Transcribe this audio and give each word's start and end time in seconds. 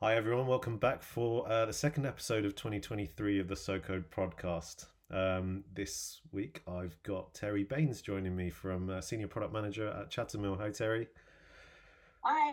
Hi, 0.00 0.14
everyone. 0.14 0.46
Welcome 0.46 0.76
back 0.76 1.02
for 1.02 1.50
uh, 1.50 1.66
the 1.66 1.72
second 1.72 2.06
episode 2.06 2.44
of 2.44 2.54
2023 2.54 3.40
of 3.40 3.48
the 3.48 3.56
So 3.56 3.80
Code 3.80 4.04
podcast. 4.12 4.86
Um, 5.10 5.64
this 5.74 6.20
week, 6.30 6.62
I've 6.68 6.96
got 7.02 7.34
Teri 7.34 7.68
Baines 7.68 8.00
joining 8.00 8.36
me 8.36 8.48
from 8.48 8.90
uh, 8.90 9.00
Senior 9.00 9.26
Product 9.26 9.52
Manager 9.52 9.88
at 9.88 10.08
Chattermill. 10.08 10.56
Hi, 10.58 10.68
Teri. 10.68 11.08
Hi. 12.20 12.52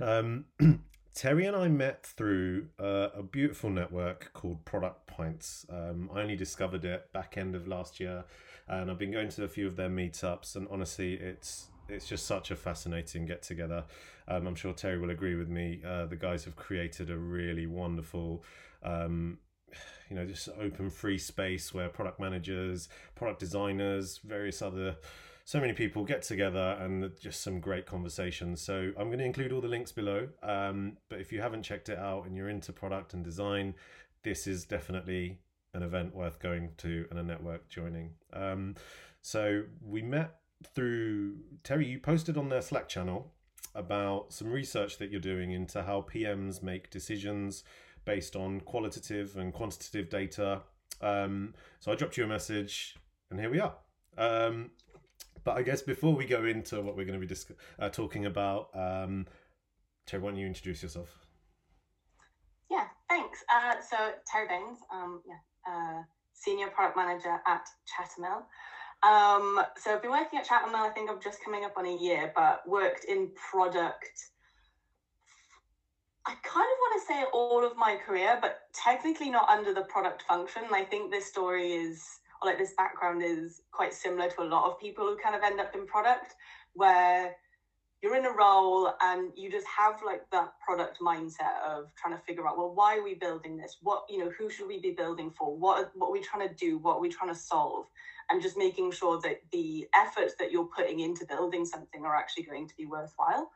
Um, 0.00 0.44
Teri 1.16 1.48
and 1.48 1.56
I 1.56 1.66
met 1.66 2.06
through 2.06 2.68
uh, 2.78 3.08
a 3.12 3.24
beautiful 3.24 3.70
network 3.70 4.30
called 4.32 4.64
Product 4.64 5.04
Points. 5.08 5.66
Um, 5.68 6.08
I 6.14 6.20
only 6.20 6.36
discovered 6.36 6.84
it 6.84 7.12
back 7.12 7.36
end 7.36 7.56
of 7.56 7.66
last 7.66 7.98
year, 7.98 8.22
and 8.68 8.88
I've 8.88 9.00
been 9.00 9.10
going 9.10 9.30
to 9.30 9.42
a 9.42 9.48
few 9.48 9.66
of 9.66 9.74
their 9.74 9.90
meetups. 9.90 10.54
And 10.54 10.68
honestly, 10.70 11.14
it's 11.14 11.70
it's 11.88 12.06
just 12.06 12.26
such 12.26 12.50
a 12.50 12.56
fascinating 12.56 13.26
get 13.26 13.42
together. 13.42 13.84
Um, 14.28 14.46
I'm 14.46 14.54
sure 14.54 14.72
Teri 14.72 15.00
will 15.00 15.10
agree 15.10 15.34
with 15.34 15.48
me. 15.48 15.80
Uh, 15.86 16.06
the 16.06 16.16
guys 16.16 16.44
have 16.44 16.56
created 16.56 17.10
a 17.10 17.16
really 17.16 17.66
wonderful, 17.66 18.42
um, 18.82 19.38
you 20.08 20.16
know, 20.16 20.26
just 20.26 20.48
open 20.60 20.90
free 20.90 21.18
space 21.18 21.74
where 21.74 21.88
product 21.88 22.20
managers, 22.20 22.88
product 23.14 23.40
designers, 23.40 24.20
various 24.24 24.62
other 24.62 24.96
so 25.46 25.60
many 25.60 25.74
people 25.74 26.04
get 26.04 26.22
together 26.22 26.78
and 26.80 27.12
just 27.20 27.42
some 27.42 27.60
great 27.60 27.84
conversations. 27.84 28.62
So 28.62 28.92
I'm 28.96 29.08
going 29.08 29.18
to 29.18 29.26
include 29.26 29.52
all 29.52 29.60
the 29.60 29.68
links 29.68 29.92
below. 29.92 30.28
Um, 30.42 30.96
but 31.10 31.20
if 31.20 31.32
you 31.32 31.42
haven't 31.42 31.64
checked 31.64 31.90
it 31.90 31.98
out 31.98 32.26
and 32.26 32.34
you're 32.34 32.48
into 32.48 32.72
product 32.72 33.12
and 33.12 33.22
design, 33.22 33.74
this 34.22 34.46
is 34.46 34.64
definitely 34.64 35.38
an 35.74 35.82
event 35.82 36.14
worth 36.14 36.38
going 36.38 36.70
to 36.78 37.06
and 37.10 37.18
a 37.18 37.22
network 37.22 37.68
joining. 37.68 38.12
Um, 38.32 38.76
so 39.20 39.64
we 39.82 40.00
met 40.00 40.36
through 40.66 41.36
Teri. 41.62 41.88
You 41.88 41.98
posted 41.98 42.36
on 42.36 42.48
their 42.48 42.62
Slack 42.62 42.88
channel 42.88 43.32
about 43.74 44.32
some 44.32 44.52
research 44.52 44.98
that 44.98 45.10
you're 45.10 45.20
doing 45.20 45.50
into 45.50 45.82
how 45.82 46.02
PMs 46.02 46.62
make 46.62 46.90
decisions 46.90 47.64
based 48.04 48.36
on 48.36 48.60
qualitative 48.60 49.36
and 49.36 49.52
quantitative 49.52 50.08
data. 50.08 50.62
Um, 51.00 51.54
so 51.80 51.90
I 51.90 51.94
dropped 51.94 52.16
you 52.16 52.24
a 52.24 52.28
message, 52.28 52.96
and 53.30 53.40
here 53.40 53.50
we 53.50 53.60
are. 53.60 53.74
Um, 54.16 54.70
but 55.42 55.56
I 55.56 55.62
guess 55.62 55.82
before 55.82 56.14
we 56.14 56.24
go 56.24 56.44
into 56.44 56.80
what 56.80 56.96
we're 56.96 57.04
going 57.04 57.18
to 57.18 57.26
be 57.26 57.26
disc- 57.26 57.50
uh, 57.78 57.88
talking 57.88 58.26
about, 58.26 58.70
um, 58.74 59.26
Teri, 60.06 60.20
why 60.20 60.30
don't 60.30 60.38
you 60.38 60.46
introduce 60.46 60.82
yourself? 60.82 61.18
Yeah, 62.70 62.86
thanks. 63.08 63.44
Uh, 63.52 63.74
so 63.80 63.96
Teri 63.96 64.48
Baines, 64.48 64.78
um, 64.92 65.20
yeah, 65.26 65.72
uh, 65.72 66.02
senior 66.32 66.68
product 66.68 66.96
manager 66.96 67.40
at 67.46 67.66
Chattermill. 67.86 68.46
Um, 69.04 69.60
so 69.76 69.92
I've 69.92 70.02
been 70.02 70.10
working 70.10 70.38
at 70.38 70.46
Chattermill. 70.46 70.80
I 70.80 70.88
think 70.88 71.10
I'm 71.10 71.20
just 71.20 71.44
coming 71.44 71.64
up 71.64 71.74
on 71.76 71.84
a 71.84 71.94
year, 71.94 72.32
but 72.34 72.66
worked 72.66 73.04
in 73.04 73.30
product. 73.50 74.30
I 76.26 76.32
kind 76.42 76.64
of 76.64 76.78
want 76.80 77.00
to 77.00 77.06
say 77.06 77.24
all 77.34 77.66
of 77.66 77.76
my 77.76 77.96
career, 77.96 78.38
but 78.40 78.60
technically 78.72 79.28
not 79.28 79.48
under 79.50 79.74
the 79.74 79.82
product 79.82 80.22
function. 80.22 80.62
I 80.72 80.84
think 80.84 81.10
this 81.10 81.26
story 81.26 81.72
is, 81.72 82.02
or 82.40 82.48
like 82.48 82.58
this 82.58 82.72
background 82.78 83.22
is 83.22 83.60
quite 83.72 83.92
similar 83.92 84.30
to 84.30 84.42
a 84.42 84.44
lot 84.44 84.70
of 84.70 84.80
people 84.80 85.04
who 85.04 85.18
kind 85.18 85.34
of 85.34 85.42
end 85.42 85.60
up 85.60 85.74
in 85.74 85.86
product, 85.86 86.34
where 86.72 87.36
you're 88.04 88.16
in 88.16 88.26
a 88.26 88.30
role 88.30 88.92
and 89.00 89.32
you 89.34 89.50
just 89.50 89.66
have 89.66 89.94
like 90.04 90.28
that 90.30 90.52
product 90.60 91.00
mindset 91.00 91.58
of 91.66 91.86
trying 91.96 92.14
to 92.14 92.22
figure 92.24 92.46
out 92.46 92.58
well 92.58 92.74
why 92.74 92.98
are 92.98 93.02
we 93.02 93.14
building 93.14 93.56
this? 93.56 93.78
What 93.80 94.04
you 94.10 94.18
know 94.18 94.30
who 94.38 94.50
should 94.50 94.68
we 94.68 94.78
be 94.78 94.90
building 94.90 95.30
for? 95.30 95.56
What 95.56 95.90
what 95.94 96.08
are 96.08 96.12
we 96.12 96.20
trying 96.20 96.46
to 96.46 96.54
do? 96.54 96.76
What 96.76 96.96
are 96.96 97.00
we 97.00 97.08
trying 97.08 97.32
to 97.32 97.38
solve? 97.40 97.86
And 98.28 98.42
just 98.42 98.58
making 98.58 98.92
sure 98.92 99.18
that 99.22 99.40
the 99.52 99.88
efforts 99.94 100.34
that 100.38 100.52
you're 100.52 100.68
putting 100.76 101.00
into 101.00 101.24
building 101.24 101.64
something 101.64 102.04
are 102.04 102.14
actually 102.14 102.42
going 102.42 102.68
to 102.68 102.76
be 102.76 102.84
worthwhile. 102.84 103.50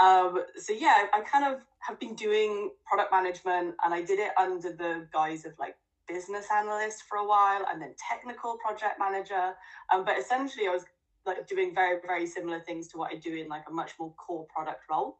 Um, 0.00 0.44
so 0.56 0.72
yeah 0.74 1.06
i 1.14 1.20
kind 1.20 1.44
of 1.54 1.60
have 1.78 2.00
been 2.00 2.16
doing 2.16 2.70
product 2.84 3.12
management 3.12 3.76
and 3.84 3.94
i 3.94 4.02
did 4.02 4.18
it 4.18 4.32
under 4.36 4.72
the 4.72 5.06
guise 5.12 5.44
of 5.44 5.52
like 5.56 5.76
business 6.08 6.46
analyst 6.52 7.04
for 7.08 7.18
a 7.18 7.26
while 7.26 7.64
and 7.70 7.80
then 7.80 7.94
technical 8.10 8.58
project 8.58 8.98
manager. 8.98 9.54
Um, 9.92 10.04
but 10.04 10.18
essentially 10.18 10.66
i 10.66 10.70
was 10.70 10.84
like 11.26 11.46
doing 11.46 11.74
very 11.74 12.00
very 12.06 12.26
similar 12.26 12.60
things 12.60 12.88
to 12.88 12.98
what 12.98 13.12
I 13.12 13.16
do 13.16 13.34
in 13.34 13.48
like 13.48 13.64
a 13.68 13.72
much 13.72 13.92
more 13.98 14.12
core 14.14 14.46
product 14.54 14.82
role. 14.90 15.18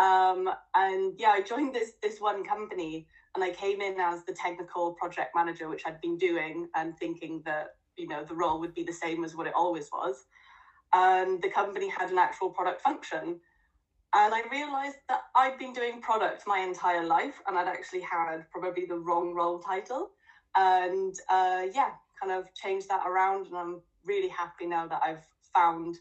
Um, 0.00 0.48
and 0.74 1.14
yeah, 1.18 1.30
I 1.30 1.42
joined 1.42 1.74
this 1.74 1.92
this 2.02 2.20
one 2.20 2.44
company 2.44 3.06
and 3.34 3.44
I 3.44 3.50
came 3.50 3.80
in 3.80 4.00
as 4.00 4.24
the 4.24 4.32
technical 4.32 4.92
project 4.94 5.34
manager, 5.34 5.68
which 5.68 5.82
I'd 5.86 6.00
been 6.00 6.18
doing 6.18 6.68
and 6.74 6.96
thinking 6.98 7.42
that 7.46 7.76
you 7.96 8.08
know 8.08 8.24
the 8.24 8.34
role 8.34 8.60
would 8.60 8.74
be 8.74 8.84
the 8.84 8.92
same 8.92 9.24
as 9.24 9.34
what 9.34 9.46
it 9.46 9.54
always 9.54 9.88
was. 9.92 10.26
And 10.94 11.42
the 11.42 11.50
company 11.50 11.88
had 11.88 12.10
an 12.10 12.18
actual 12.18 12.50
product 12.50 12.80
function. 12.82 13.40
And 14.14 14.32
I 14.34 14.42
realized 14.50 14.96
that 15.10 15.24
I'd 15.36 15.58
been 15.58 15.74
doing 15.74 16.00
product 16.00 16.44
my 16.46 16.60
entire 16.60 17.04
life 17.04 17.42
and 17.46 17.58
I'd 17.58 17.68
actually 17.68 18.00
had 18.00 18.50
probably 18.50 18.86
the 18.86 18.96
wrong 18.96 19.34
role 19.34 19.58
title. 19.58 20.12
And 20.56 21.14
uh, 21.28 21.66
yeah, 21.74 21.90
kind 22.18 22.32
of 22.32 22.52
changed 22.54 22.88
that 22.88 23.06
around 23.06 23.48
and 23.48 23.56
I'm 23.56 23.80
really 24.04 24.28
happy 24.28 24.66
now 24.66 24.86
that 24.86 25.00
I've 25.04 25.24
found 25.54 25.96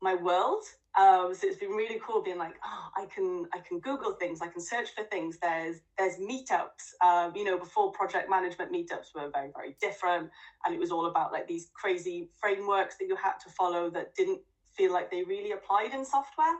my 0.00 0.14
world. 0.14 0.64
Um, 0.98 1.32
so 1.34 1.46
it's 1.46 1.58
been 1.58 1.70
really 1.70 2.00
cool 2.04 2.22
being 2.22 2.38
like, 2.38 2.54
oh, 2.64 2.88
I 2.96 3.06
can 3.06 3.46
I 3.54 3.58
can 3.58 3.78
Google 3.78 4.12
things, 4.12 4.40
I 4.40 4.48
can 4.48 4.60
search 4.60 4.88
for 4.94 5.04
things. 5.04 5.38
There's 5.40 5.76
there's 5.96 6.16
meetups. 6.16 6.94
Um, 7.04 7.32
you 7.36 7.44
know, 7.44 7.58
before 7.58 7.92
project 7.92 8.28
management 8.28 8.72
meetups 8.72 9.14
were 9.14 9.30
very 9.32 9.50
very 9.54 9.76
different, 9.80 10.30
and 10.64 10.74
it 10.74 10.80
was 10.80 10.90
all 10.90 11.06
about 11.06 11.32
like 11.32 11.46
these 11.46 11.70
crazy 11.74 12.30
frameworks 12.40 12.96
that 12.98 13.06
you 13.06 13.16
had 13.16 13.34
to 13.44 13.50
follow 13.50 13.90
that 13.90 14.14
didn't 14.14 14.40
feel 14.76 14.92
like 14.92 15.10
they 15.10 15.22
really 15.22 15.52
applied 15.52 15.92
in 15.92 16.04
software. 16.04 16.56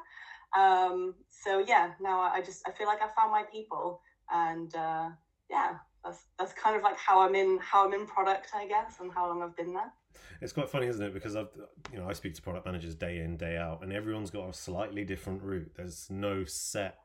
Um, 0.56 1.14
so 1.28 1.64
yeah, 1.66 1.92
now 2.00 2.20
I 2.20 2.40
just 2.40 2.62
I 2.66 2.72
feel 2.72 2.86
like 2.86 3.02
I 3.02 3.08
found 3.16 3.32
my 3.32 3.44
people, 3.50 4.00
and 4.30 4.74
uh, 4.74 5.10
yeah, 5.50 5.76
that's 6.04 6.26
that's 6.38 6.52
kind 6.52 6.76
of 6.76 6.82
like 6.82 6.96
how 6.96 7.20
I'm 7.20 7.34
in 7.34 7.58
how 7.60 7.86
I'm 7.86 7.94
in 7.94 8.06
product, 8.06 8.50
I 8.54 8.66
guess, 8.66 9.00
and 9.00 9.12
how 9.12 9.28
long 9.28 9.42
I've 9.42 9.56
been 9.56 9.72
there. 9.72 9.92
It's 10.40 10.52
quite 10.52 10.68
funny, 10.68 10.86
isn't 10.86 11.04
it? 11.04 11.12
Because 11.12 11.36
I've, 11.36 11.48
you 11.92 11.98
know, 11.98 12.08
I 12.08 12.12
speak 12.12 12.34
to 12.34 12.42
product 12.42 12.66
managers 12.66 12.94
day 12.94 13.18
in, 13.18 13.36
day 13.36 13.56
out, 13.56 13.82
and 13.82 13.92
everyone's 13.92 14.30
got 14.30 14.48
a 14.48 14.52
slightly 14.52 15.04
different 15.04 15.42
route. 15.42 15.72
There's 15.76 16.08
no 16.10 16.44
set 16.44 16.98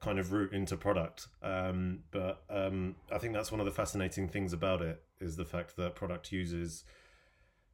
kind 0.00 0.18
of 0.18 0.32
route 0.32 0.52
into 0.52 0.76
product. 0.76 1.28
Um, 1.42 2.00
but 2.10 2.42
um, 2.50 2.96
I 3.12 3.18
think 3.18 3.34
that's 3.34 3.50
one 3.50 3.60
of 3.60 3.66
the 3.66 3.72
fascinating 3.72 4.28
things 4.28 4.52
about 4.52 4.82
it 4.82 5.02
is 5.20 5.36
the 5.36 5.44
fact 5.44 5.76
that 5.76 5.94
product 5.94 6.32
uses 6.32 6.84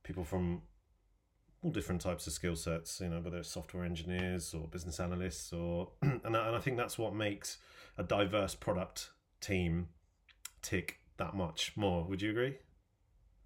people 0.03 0.25
from 0.25 0.63
all 1.63 1.71
different 1.71 2.01
types 2.01 2.27
of 2.27 2.33
skill 2.33 2.57
sets. 2.57 3.01
You 3.01 3.09
know, 3.11 3.21
whether 3.21 3.39
it's 3.39 3.49
software 3.49 3.85
engineers 3.85 4.55
or 4.55 4.67
business 4.67 5.01
analysts, 5.01 5.53
or 5.53 5.91
and 6.03 6.21
and 6.25 6.37
I 6.37 6.59
think 6.59 6.77
that's 6.77 6.99
what 6.99 7.15
makes 7.15 7.59
a 7.99 8.03
diverse 8.03 8.55
product 8.55 9.11
team 9.41 9.89
tick 10.63 10.99
that 11.19 11.35
much 11.35 11.73
more. 11.77 12.05
Would 12.05 12.23
you 12.23 12.31
agree? 12.31 12.57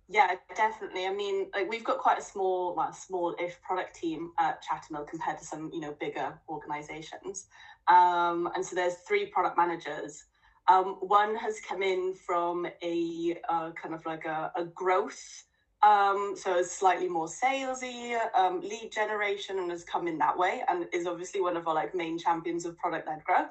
Yeah, 0.08 0.34
definitely. 0.54 1.06
I 1.06 1.12
mean, 1.12 1.48
like 1.52 1.68
we've 1.68 1.82
got 1.82 1.98
quite 1.98 2.18
a 2.18 2.22
small, 2.22 2.76
well, 2.76 2.92
small-ish 2.92 3.54
product 3.60 3.96
team 3.96 4.30
at 4.38 4.62
Chattermill 4.62 5.04
compared 5.04 5.38
to 5.38 5.44
some, 5.44 5.70
you 5.72 5.80
know, 5.80 5.96
bigger 5.98 6.38
organizations. 6.48 7.46
Um, 7.88 8.48
and 8.54 8.64
so 8.64 8.76
there's 8.76 8.94
three 9.08 9.26
product 9.26 9.56
managers. 9.56 10.24
Um, 10.68 10.96
one 11.00 11.34
has 11.36 11.60
come 11.60 11.82
in 11.82 12.14
from 12.14 12.66
a 12.82 13.36
uh, 13.48 13.70
kind 13.72 13.94
of 13.94 14.04
like 14.06 14.24
a, 14.26 14.52
a 14.56 14.64
growth, 14.64 15.44
um, 15.82 16.34
so 16.36 16.62
slightly 16.62 17.08
more 17.08 17.26
salesy, 17.26 18.16
um, 18.36 18.60
lead 18.60 18.90
generation, 18.92 19.58
and 19.58 19.70
has 19.70 19.84
come 19.84 20.08
in 20.08 20.18
that 20.18 20.36
way, 20.36 20.62
and 20.68 20.86
is 20.92 21.06
obviously 21.06 21.40
one 21.40 21.56
of 21.56 21.66
our 21.68 21.74
like 21.74 21.94
main 21.94 22.18
champions 22.18 22.64
of 22.64 22.76
product-led 22.78 23.22
growth. 23.24 23.50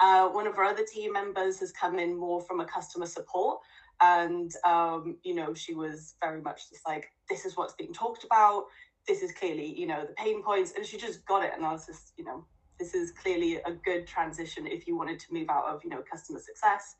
Uh, 0.00 0.28
one 0.28 0.46
of 0.46 0.58
our 0.58 0.64
other 0.64 0.84
team 0.84 1.12
members 1.12 1.60
has 1.60 1.70
come 1.70 1.98
in 1.98 2.16
more 2.18 2.42
from 2.42 2.60
a 2.60 2.64
customer 2.64 3.06
support 3.06 3.60
and 4.02 4.52
um, 4.64 5.16
you 5.22 5.34
know 5.34 5.54
she 5.54 5.74
was 5.74 6.14
very 6.20 6.42
much 6.42 6.70
just 6.70 6.86
like 6.86 7.06
this 7.30 7.44
is 7.44 7.56
what's 7.56 7.74
being 7.74 7.92
talked 7.92 8.24
about. 8.24 8.64
This 9.06 9.22
is 9.22 9.32
clearly 9.32 9.78
you 9.78 9.86
know 9.86 10.04
the 10.06 10.14
pain 10.14 10.42
points. 10.42 10.72
And 10.76 10.84
she 10.84 10.98
just 10.98 11.24
got 11.26 11.44
it 11.44 11.52
and 11.56 11.64
i 11.64 11.72
was 11.72 11.86
just 11.86 12.12
you 12.16 12.24
know 12.24 12.44
this 12.78 12.94
is 12.94 13.12
clearly 13.12 13.56
a 13.56 13.72
good 13.84 14.06
transition 14.06 14.66
if 14.66 14.86
you 14.86 14.96
wanted 14.96 15.20
to 15.20 15.32
move 15.32 15.48
out 15.48 15.66
of 15.66 15.82
you 15.84 15.90
know 15.90 16.02
customer 16.10 16.40
success. 16.40 16.96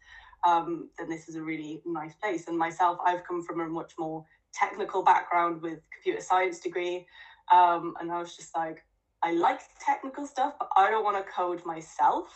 Um, 0.46 0.90
then 0.98 1.08
this 1.08 1.28
is 1.28 1.36
a 1.36 1.42
really 1.42 1.82
nice 1.86 2.14
place. 2.14 2.48
And 2.48 2.56
myself 2.58 2.98
i've 3.06 3.24
come 3.24 3.42
from 3.42 3.60
a 3.60 3.66
much 3.66 3.92
more 3.98 4.24
technical 4.52 5.02
background 5.02 5.62
with 5.62 5.80
computer 5.92 6.20
science 6.20 6.60
degree 6.60 7.06
um, 7.52 7.94
and 8.00 8.12
i 8.12 8.18
was 8.18 8.36
just 8.36 8.54
like 8.56 8.84
i 9.22 9.32
like 9.32 9.60
technical 9.84 10.26
stuff 10.26 10.54
but 10.58 10.68
i 10.76 10.90
don't 10.90 11.04
want 11.04 11.16
to 11.16 11.32
code 11.32 11.64
myself 11.64 12.26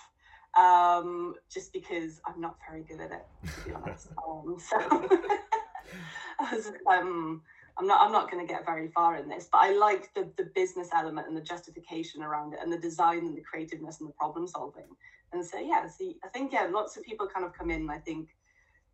um, 0.58 1.34
just 1.52 1.72
because 1.72 2.20
I'm 2.26 2.40
not 2.40 2.56
very 2.68 2.82
good 2.82 3.00
at 3.00 3.12
it, 3.12 3.26
to 3.46 3.68
be 3.68 3.74
honest. 3.74 4.08
um, 4.28 4.56
so 4.58 4.78
was, 6.52 6.72
um, 6.90 7.42
I'm 7.78 7.86
not 7.86 8.00
I'm 8.00 8.12
not 8.12 8.30
going 8.30 8.46
to 8.46 8.52
get 8.52 8.64
very 8.64 8.88
far 8.88 9.16
in 9.16 9.28
this, 9.28 9.48
but 9.50 9.58
I 9.58 9.72
like 9.72 10.12
the 10.14 10.28
the 10.36 10.50
business 10.54 10.88
element 10.94 11.28
and 11.28 11.36
the 11.36 11.42
justification 11.42 12.22
around 12.22 12.54
it, 12.54 12.60
and 12.62 12.72
the 12.72 12.78
design 12.78 13.18
and 13.18 13.36
the 13.36 13.42
creativeness 13.42 14.00
and 14.00 14.08
the 14.08 14.14
problem 14.14 14.46
solving. 14.46 14.88
And 15.32 15.44
so 15.44 15.58
yeah, 15.58 15.86
see, 15.86 16.16
I 16.24 16.28
think 16.28 16.52
yeah, 16.52 16.68
lots 16.70 16.96
of 16.96 17.02
people 17.02 17.26
kind 17.26 17.44
of 17.44 17.52
come 17.52 17.70
in. 17.70 17.90
I 17.90 17.98
think 17.98 18.28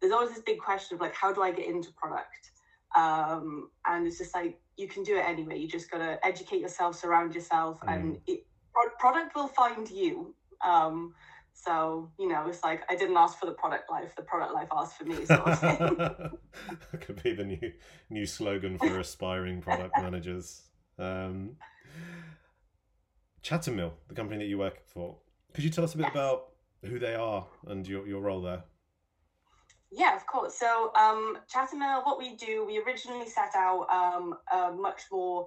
there's 0.01 0.13
always 0.13 0.31
this 0.31 0.43
big 0.45 0.59
question 0.59 0.97
of 0.97 1.01
like, 1.01 1.15
how 1.15 1.33
do 1.33 1.43
I 1.43 1.53
get 1.53 1.67
into 1.67 1.93
product? 1.93 2.51
Um, 2.97 3.71
and 3.87 4.07
it's 4.07 4.19
just 4.19 4.35
like 4.35 4.59
you 4.77 4.89
can 4.89 5.03
do 5.03 5.17
it 5.17 5.25
anyway. 5.25 5.59
You 5.59 5.69
just 5.69 5.91
got 5.91 5.99
to 5.99 6.19
educate 6.27 6.61
yourself, 6.61 6.99
surround 6.99 7.35
yourself, 7.35 7.81
mm. 7.81 7.95
and 7.95 8.19
it, 8.27 8.45
product 8.99 9.35
will 9.35 9.49
find 9.49 9.89
you. 9.89 10.35
Um, 10.65 11.15
So, 11.55 12.11
you 12.19 12.29
know, 12.29 12.47
it's 12.49 12.63
like 12.65 12.83
I 12.89 12.97
didn't 12.97 13.17
ask 13.17 13.39
for 13.39 13.47
the 13.47 13.53
product 13.53 13.91
life, 13.91 14.17
the 14.17 14.23
product 14.23 14.53
life 14.53 14.69
asked 14.73 14.97
for 14.97 15.05
me. 15.05 15.25
Sort 15.25 15.41
of 15.41 15.61
that 15.61 17.01
could 17.01 17.23
be 17.23 17.35
the 17.35 17.45
new 17.45 17.73
new 18.11 18.27
slogan 18.27 18.79
for 18.79 18.99
aspiring 18.99 19.61
product 19.61 19.95
managers. 19.99 20.63
Um, 20.99 21.57
Chattermill, 23.43 23.93
the 24.09 24.15
company 24.15 24.39
that 24.39 24.49
you 24.49 24.59
work 24.59 24.87
for, 24.87 25.17
could 25.53 25.65
you 25.65 25.71
tell 25.71 25.85
us 25.85 25.95
a 25.95 25.99
bit 25.99 26.05
yes. 26.05 26.13
about 26.13 26.49
who 26.85 26.99
they 26.99 27.15
are 27.15 27.47
and 27.67 27.87
your, 27.87 28.07
your 28.07 28.23
role 28.23 28.41
there? 28.41 28.65
Yeah, 29.91 30.17
of 30.17 30.27
course. 30.27 30.55
So, 30.55 30.93
um, 30.95 31.39
Chattermill, 31.49 32.03
what 32.05 32.19
we 32.19 32.35
do, 32.37 32.65
we 32.67 32.79
originally 32.79 33.29
set 33.29 33.55
out 33.55 33.87
um, 33.91 34.35
a 34.53 34.73
much 34.73 35.03
more 35.11 35.47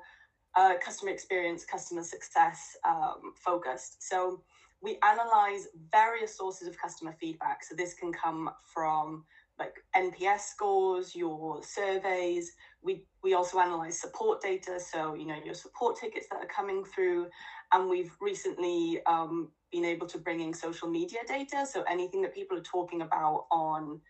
uh, 0.55 0.73
customer 0.83 1.11
experience, 1.11 1.65
customer 1.65 2.03
success 2.03 2.77
um, 2.87 3.33
focused. 3.35 4.03
So, 4.03 4.43
we 4.81 4.97
analyze 5.03 5.67
various 5.91 6.37
sources 6.37 6.67
of 6.67 6.77
customer 6.77 7.15
feedback. 7.19 7.63
So 7.63 7.75
this 7.75 7.93
can 7.93 8.11
come 8.11 8.49
from 8.63 9.25
like 9.57 9.75
NPS 9.95 10.41
scores, 10.41 11.15
your 11.15 11.63
surveys. 11.63 12.51
We 12.81 13.05
we 13.23 13.33
also 13.33 13.59
analyze 13.59 13.99
support 13.99 14.41
data, 14.41 14.79
so 14.79 15.15
you 15.15 15.25
know 15.25 15.37
your 15.43 15.55
support 15.55 15.97
tickets 15.97 16.27
that 16.29 16.37
are 16.37 16.47
coming 16.47 16.83
through, 16.83 17.27
and 17.73 17.89
we've 17.89 18.11
recently 18.19 18.99
um, 19.05 19.49
been 19.71 19.85
able 19.85 20.07
to 20.07 20.17
bring 20.17 20.41
in 20.41 20.53
social 20.53 20.89
media 20.89 21.19
data. 21.27 21.65
So 21.65 21.83
anything 21.89 22.21
that 22.23 22.33
people 22.33 22.57
are 22.57 22.61
talking 22.61 23.01
about 23.01 23.45
on 23.51 24.01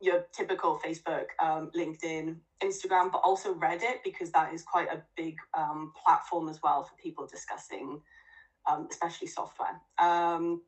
your 0.00 0.24
typical 0.32 0.80
Facebook, 0.84 1.26
um, 1.40 1.70
LinkedIn, 1.76 2.36
Instagram, 2.62 3.12
but 3.12 3.22
also 3.24 3.54
Reddit 3.54 4.02
because 4.04 4.32
that 4.32 4.52
is 4.52 4.62
quite 4.62 4.88
a 4.88 5.00
big 5.16 5.36
um, 5.56 5.92
platform 6.04 6.48
as 6.48 6.58
well 6.62 6.82
for 6.82 6.94
people 6.96 7.26
discussing 7.26 8.00
um, 8.70 8.88
especially 8.90 9.28
software. 9.28 9.80
Um, 9.98 10.62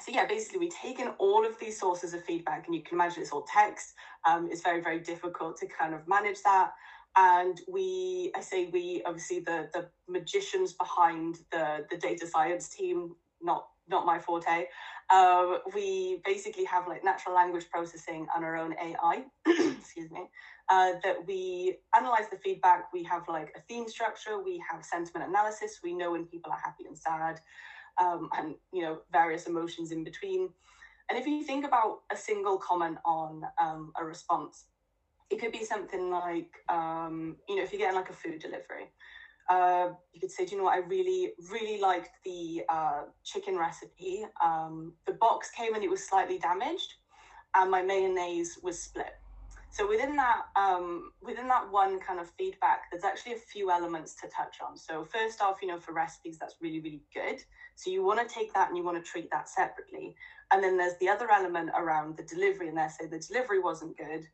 so 0.00 0.12
yeah, 0.12 0.26
basically 0.26 0.58
we've 0.58 0.74
taken 0.74 1.08
all 1.18 1.46
of 1.46 1.58
these 1.58 1.78
sources 1.78 2.12
of 2.12 2.22
feedback, 2.24 2.66
and 2.66 2.74
you 2.74 2.82
can 2.82 2.96
imagine 2.96 3.22
it's 3.22 3.32
all 3.32 3.46
text. 3.52 3.94
Um, 4.28 4.48
it's 4.50 4.62
very 4.62 4.80
very 4.82 5.00
difficult 5.00 5.56
to 5.58 5.66
kind 5.66 5.94
of 5.94 6.06
manage 6.06 6.42
that. 6.42 6.72
And 7.18 7.58
we, 7.66 8.30
I 8.36 8.40
say 8.40 8.66
we, 8.66 9.02
obviously 9.06 9.40
the 9.40 9.68
the 9.72 9.88
magicians 10.08 10.74
behind 10.74 11.38
the 11.50 11.86
the 11.90 11.96
data 11.96 12.26
science 12.26 12.68
team, 12.68 13.16
not 13.40 13.68
not 13.88 14.04
my 14.04 14.18
forte. 14.18 14.66
Uh, 15.10 15.58
we 15.74 16.20
basically 16.24 16.64
have 16.64 16.88
like 16.88 17.04
natural 17.04 17.34
language 17.34 17.66
processing 17.70 18.26
and 18.34 18.44
our 18.44 18.56
own 18.56 18.74
AI, 18.82 19.24
excuse 19.46 20.10
me, 20.10 20.28
uh, 20.68 20.92
that 21.02 21.26
we 21.26 21.78
analyze 21.94 22.28
the 22.30 22.38
feedback. 22.38 22.92
We 22.92 23.02
have 23.04 23.22
like 23.28 23.52
a 23.56 23.60
theme 23.68 23.88
structure, 23.88 24.42
we 24.42 24.62
have 24.70 24.84
sentiment 24.84 25.28
analysis, 25.28 25.80
we 25.82 25.94
know 25.94 26.12
when 26.12 26.26
people 26.26 26.52
are 26.52 26.60
happy 26.62 26.84
and 26.86 26.96
sad, 26.96 27.40
um, 28.00 28.28
and 28.36 28.54
you 28.72 28.82
know, 28.82 28.98
various 29.12 29.46
emotions 29.46 29.92
in 29.92 30.04
between. 30.04 30.50
And 31.08 31.18
if 31.18 31.26
you 31.26 31.44
think 31.44 31.64
about 31.64 32.00
a 32.12 32.16
single 32.16 32.58
comment 32.58 32.98
on 33.04 33.42
um, 33.60 33.92
a 34.00 34.04
response, 34.04 34.64
it 35.30 35.40
could 35.40 35.52
be 35.52 35.64
something 35.64 36.10
like, 36.10 36.50
um, 36.68 37.36
you 37.48 37.56
know, 37.56 37.62
if 37.62 37.72
you're 37.72 37.80
getting 37.80 37.96
like 37.96 38.10
a 38.10 38.12
food 38.12 38.40
delivery, 38.40 38.90
uh, 39.48 39.90
you 40.12 40.20
could 40.20 40.30
say, 40.30 40.44
do 40.44 40.52
you 40.52 40.58
know 40.58 40.64
what? 40.64 40.74
I 40.74 40.86
really, 40.86 41.32
really 41.50 41.80
liked 41.80 42.10
the 42.24 42.62
uh, 42.68 43.02
chicken 43.24 43.56
recipe. 43.56 44.24
Um, 44.44 44.94
the 45.06 45.12
box 45.14 45.50
came 45.50 45.74
and 45.74 45.84
it 45.84 45.90
was 45.90 46.02
slightly 46.02 46.38
damaged, 46.38 46.94
and 47.54 47.70
my 47.70 47.82
mayonnaise 47.82 48.58
was 48.62 48.82
split. 48.82 49.14
So 49.76 49.86
within 49.86 50.16
that, 50.16 50.44
um, 50.56 51.12
within 51.20 51.48
that 51.48 51.70
one 51.70 52.00
kind 52.00 52.18
of 52.18 52.30
feedback, 52.38 52.84
there's 52.90 53.04
actually 53.04 53.34
a 53.34 53.36
few 53.52 53.70
elements 53.70 54.14
to 54.22 54.28
touch 54.28 54.56
on. 54.66 54.74
So 54.74 55.04
first 55.04 55.42
off, 55.42 55.58
you 55.60 55.68
know, 55.68 55.78
for 55.78 55.92
recipes, 55.92 56.38
that's 56.38 56.54
really, 56.62 56.80
really 56.80 57.02
good. 57.12 57.44
So 57.74 57.90
you 57.90 58.02
want 58.02 58.26
to 58.26 58.34
take 58.34 58.54
that 58.54 58.68
and 58.68 58.78
you 58.78 58.82
want 58.82 58.96
to 58.96 59.10
treat 59.10 59.30
that 59.32 59.50
separately. 59.50 60.16
And 60.50 60.64
then 60.64 60.78
there's 60.78 60.96
the 60.98 61.10
other 61.10 61.30
element 61.30 61.72
around 61.76 62.16
the 62.16 62.22
delivery, 62.22 62.68
and 62.68 62.78
they 62.78 62.88
say 62.88 63.06
the 63.06 63.18
delivery 63.18 63.58
wasn't 63.58 63.98
good. 63.98 64.26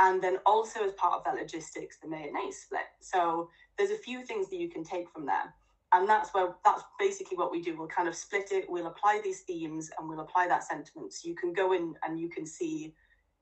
And 0.00 0.20
then 0.20 0.38
also 0.44 0.84
as 0.84 0.94
part 0.94 1.14
of 1.14 1.24
that 1.26 1.40
logistics, 1.40 1.98
the 2.00 2.08
mayonnaise 2.08 2.62
split. 2.64 2.90
So 3.00 3.50
there's 3.76 3.92
a 3.92 3.98
few 3.98 4.24
things 4.24 4.50
that 4.50 4.58
you 4.58 4.68
can 4.68 4.82
take 4.82 5.08
from 5.10 5.26
there. 5.26 5.54
And 5.92 6.08
that's 6.08 6.34
where 6.34 6.56
that's 6.64 6.82
basically 6.98 7.36
what 7.36 7.52
we 7.52 7.62
do. 7.62 7.76
We'll 7.78 7.86
kind 7.86 8.08
of 8.08 8.16
split 8.16 8.50
it, 8.50 8.68
we'll 8.68 8.88
apply 8.88 9.20
these 9.22 9.42
themes 9.42 9.90
and 9.96 10.08
we'll 10.08 10.20
apply 10.20 10.48
that 10.48 10.64
sentiment. 10.64 11.12
So 11.12 11.28
you 11.28 11.36
can 11.36 11.52
go 11.52 11.72
in 11.72 11.94
and 12.04 12.18
you 12.18 12.28
can 12.28 12.44
see 12.44 12.94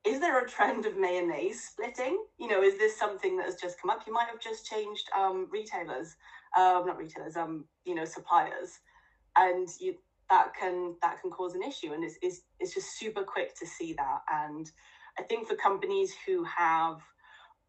is 0.05 0.21
there 0.21 0.39
a 0.39 0.49
trend 0.49 0.87
of 0.87 0.97
mayonnaise 0.97 1.63
splitting? 1.63 2.17
You 2.39 2.49
know, 2.49 2.63
is 2.63 2.79
this 2.79 2.97
something 2.97 3.37
that 3.37 3.47
has 3.47 3.57
just 3.57 3.81
come 3.81 3.91
up? 3.91 4.03
You 4.07 4.13
might 4.13 4.29
have 4.29 4.41
just 4.41 4.67
changed 4.67 5.09
um, 5.17 5.49
retailers, 5.51 6.17
um, 6.57 6.87
not 6.87 6.97
retailers, 6.97 7.37
um, 7.37 7.65
you 7.85 7.95
know, 7.95 8.05
suppliers, 8.05 8.79
and 9.37 9.69
you 9.81 9.97
that 10.31 10.53
can 10.59 10.95
that 11.03 11.21
can 11.21 11.31
cause 11.31 11.55
an 11.55 11.63
issue, 11.63 11.93
and 11.93 12.05
it's, 12.05 12.17
it's 12.23 12.43
it's 12.61 12.75
just 12.75 12.99
super 12.99 13.23
quick 13.23 13.57
to 13.59 13.67
see 13.67 13.95
that. 13.95 14.21
And 14.31 14.71
I 15.19 15.23
think 15.23 15.49
for 15.49 15.57
companies 15.57 16.13
who 16.27 16.45
have 16.45 17.01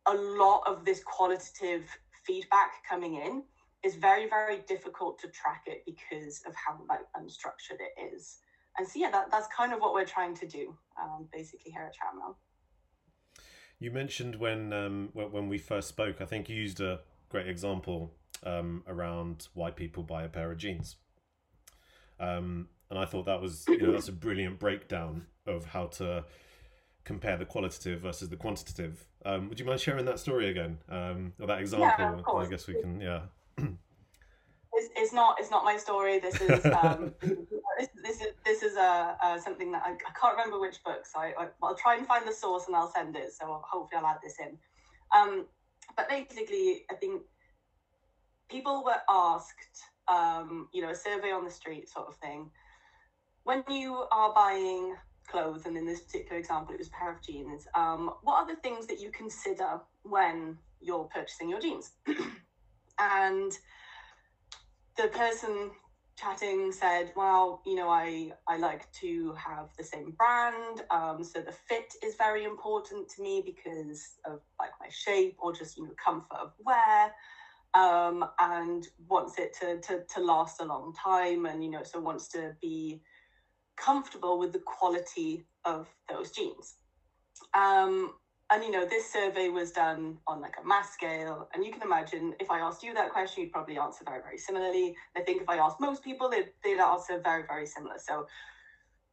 a 0.07 0.13
lot 0.13 0.61
of 0.67 0.85
this 0.85 1.03
qualitative 1.03 1.83
feedback 2.25 2.71
coming 2.87 3.15
in, 3.15 3.43
it's 3.83 3.95
very 3.95 4.29
very 4.29 4.59
difficult 4.67 5.19
to 5.19 5.27
track 5.29 5.63
it 5.65 5.83
because 5.85 6.41
of 6.45 6.53
how 6.55 6.77
like 6.87 7.01
unstructured 7.15 7.79
it 7.79 8.13
is 8.13 8.37
and 8.77 8.87
so 8.87 8.99
yeah, 8.99 9.09
that, 9.11 9.31
that's 9.31 9.47
kind 9.55 9.73
of 9.73 9.79
what 9.79 9.93
we're 9.93 10.05
trying 10.05 10.35
to 10.35 10.47
do, 10.47 10.75
um, 11.01 11.27
basically 11.31 11.71
here 11.71 11.83
at 11.83 11.93
Chattermill 11.93 12.37
You 13.79 13.91
mentioned 13.91 14.35
when 14.35 14.73
um, 14.73 15.09
when 15.13 15.47
we 15.49 15.57
first 15.57 15.87
spoke, 15.87 16.21
I 16.21 16.25
think 16.25 16.49
you 16.49 16.55
used 16.55 16.79
a 16.79 16.99
great 17.29 17.47
example 17.47 18.13
um, 18.45 18.83
around 18.87 19.47
why 19.53 19.71
people 19.71 20.03
buy 20.03 20.23
a 20.23 20.29
pair 20.29 20.51
of 20.51 20.57
jeans, 20.57 20.97
um, 22.19 22.69
and 22.89 22.99
I 22.99 23.05
thought 23.05 23.25
that 23.25 23.41
was 23.41 23.65
you 23.67 23.81
know 23.81 23.91
that's 23.91 24.09
a 24.09 24.13
brilliant 24.13 24.59
breakdown 24.59 25.25
of 25.45 25.65
how 25.65 25.87
to 25.87 26.25
compare 27.03 27.37
the 27.37 27.45
qualitative 27.45 28.01
versus 28.01 28.29
the 28.29 28.35
quantitative. 28.35 29.07
Um, 29.25 29.49
would 29.49 29.59
you 29.59 29.65
mind 29.65 29.79
sharing 29.79 30.05
that 30.05 30.19
story 30.19 30.49
again 30.49 30.77
um, 30.89 31.33
or 31.39 31.47
that 31.47 31.59
example? 31.59 31.87
Yeah, 31.97 32.39
I 32.39 32.45
guess 32.47 32.67
we 32.67 32.79
can 32.79 33.01
yeah. 33.01 33.21
it's, 33.57 34.89
it's 34.95 35.13
not 35.13 35.37
it's 35.39 35.49
not 35.49 35.63
my 35.63 35.77
story. 35.77 36.19
This 36.19 36.39
is 36.41 36.65
um, 36.65 37.13
this, 37.77 37.89
this 38.03 38.21
is 38.21 38.27
this 38.45 38.63
is 38.63 38.75
a, 38.75 39.17
uh, 39.23 39.39
something 39.39 39.71
that 39.71 39.83
I, 39.85 39.91
I, 39.91 40.19
can't 40.19 40.37
remember 40.37 40.59
which 40.59 40.83
book, 40.83 41.05
so 41.05 41.19
I, 41.19 41.33
will 41.61 41.75
try 41.75 41.95
and 41.95 42.07
find 42.07 42.27
the 42.27 42.33
source 42.33 42.65
and 42.67 42.75
I'll 42.75 42.91
send 42.91 43.15
it. 43.15 43.31
So 43.33 43.61
hopefully 43.63 44.01
I'll 44.01 44.07
add 44.07 44.17
this 44.23 44.35
in. 44.39 44.57
Um, 45.15 45.45
but 45.95 46.09
basically, 46.09 46.85
I 46.91 46.95
think 46.95 47.21
people 48.49 48.83
were 48.83 49.01
asked, 49.09 49.81
um, 50.07 50.69
you 50.73 50.81
know, 50.81 50.89
a 50.89 50.95
survey 50.95 51.31
on 51.31 51.43
the 51.43 51.51
street 51.51 51.89
sort 51.89 52.07
of 52.07 52.15
thing. 52.17 52.49
When 53.43 53.63
you 53.69 54.05
are 54.11 54.33
buying 54.33 54.95
clothes, 55.29 55.65
and 55.65 55.77
in 55.77 55.85
this 55.85 56.01
particular 56.01 56.37
example, 56.37 56.73
it 56.73 56.79
was 56.79 56.87
a 56.87 56.91
pair 56.91 57.13
of 57.13 57.21
jeans. 57.21 57.67
Um, 57.75 58.13
what 58.23 58.35
are 58.35 58.47
the 58.47 58.59
things 58.61 58.87
that 58.87 58.99
you 58.99 59.11
consider 59.11 59.81
when 60.03 60.57
you're 60.81 61.05
purchasing 61.05 61.49
your 61.49 61.59
jeans? 61.59 61.91
and 62.99 63.51
the 64.97 65.07
person 65.09 65.71
chatting 66.17 66.71
said, 66.71 67.11
well, 67.15 67.61
you 67.65 67.75
know, 67.75 67.89
I, 67.89 68.31
I 68.47 68.57
like 68.57 68.91
to 68.93 69.33
have 69.33 69.69
the 69.77 69.83
same 69.83 70.11
brand. 70.17 70.81
Um, 70.89 71.23
so 71.23 71.41
the 71.41 71.51
fit 71.51 71.93
is 72.03 72.15
very 72.15 72.43
important 72.43 73.07
to 73.09 73.21
me 73.21 73.43
because 73.45 74.17
of 74.25 74.39
like 74.59 74.71
my 74.79 74.87
shape 74.89 75.37
or 75.39 75.53
just, 75.53 75.77
you 75.77 75.83
know, 75.83 75.93
comfort 76.03 76.37
of 76.37 76.53
wear. 76.59 77.13
Um, 77.73 78.25
and 78.39 78.87
wants 79.07 79.37
it 79.37 79.55
to, 79.59 79.79
to, 79.81 80.03
to 80.15 80.19
last 80.21 80.61
a 80.61 80.65
long 80.65 80.93
time 80.95 81.45
and, 81.45 81.63
you 81.63 81.69
know, 81.69 81.83
so 81.83 81.99
wants 81.99 82.27
to 82.29 82.55
be 82.59 83.01
comfortable 83.75 84.39
with 84.39 84.51
the 84.51 84.63
quality 84.65 85.45
of 85.63 85.87
those 86.09 86.31
jeans. 86.31 86.75
Um, 87.53 88.13
and 88.49 88.63
you 88.63 88.71
know 88.71 88.85
this 88.85 89.11
survey 89.11 89.49
was 89.49 89.71
done 89.71 90.17
on 90.25 90.41
like 90.41 90.55
a 90.61 90.65
mass 90.65 90.93
scale. 90.93 91.49
And 91.53 91.65
you 91.65 91.71
can 91.71 91.81
imagine 91.81 92.33
if 92.39 92.49
i 92.49 92.59
asked 92.59 92.83
you 92.83 92.93
that 92.93 93.11
question 93.11 93.43
you'd 93.43 93.51
probably 93.51 93.77
answer 93.77 94.03
very 94.05 94.21
very 94.21 94.37
similarly. 94.37 94.95
I 95.15 95.21
think 95.21 95.41
if 95.41 95.49
i 95.49 95.57
asked 95.57 95.79
most 95.79 96.03
people 96.03 96.29
they'd, 96.29 96.51
they'd 96.63 96.79
answer 96.79 97.19
very 97.23 97.43
very 97.47 97.65
similar. 97.65 97.95
So 97.97 98.27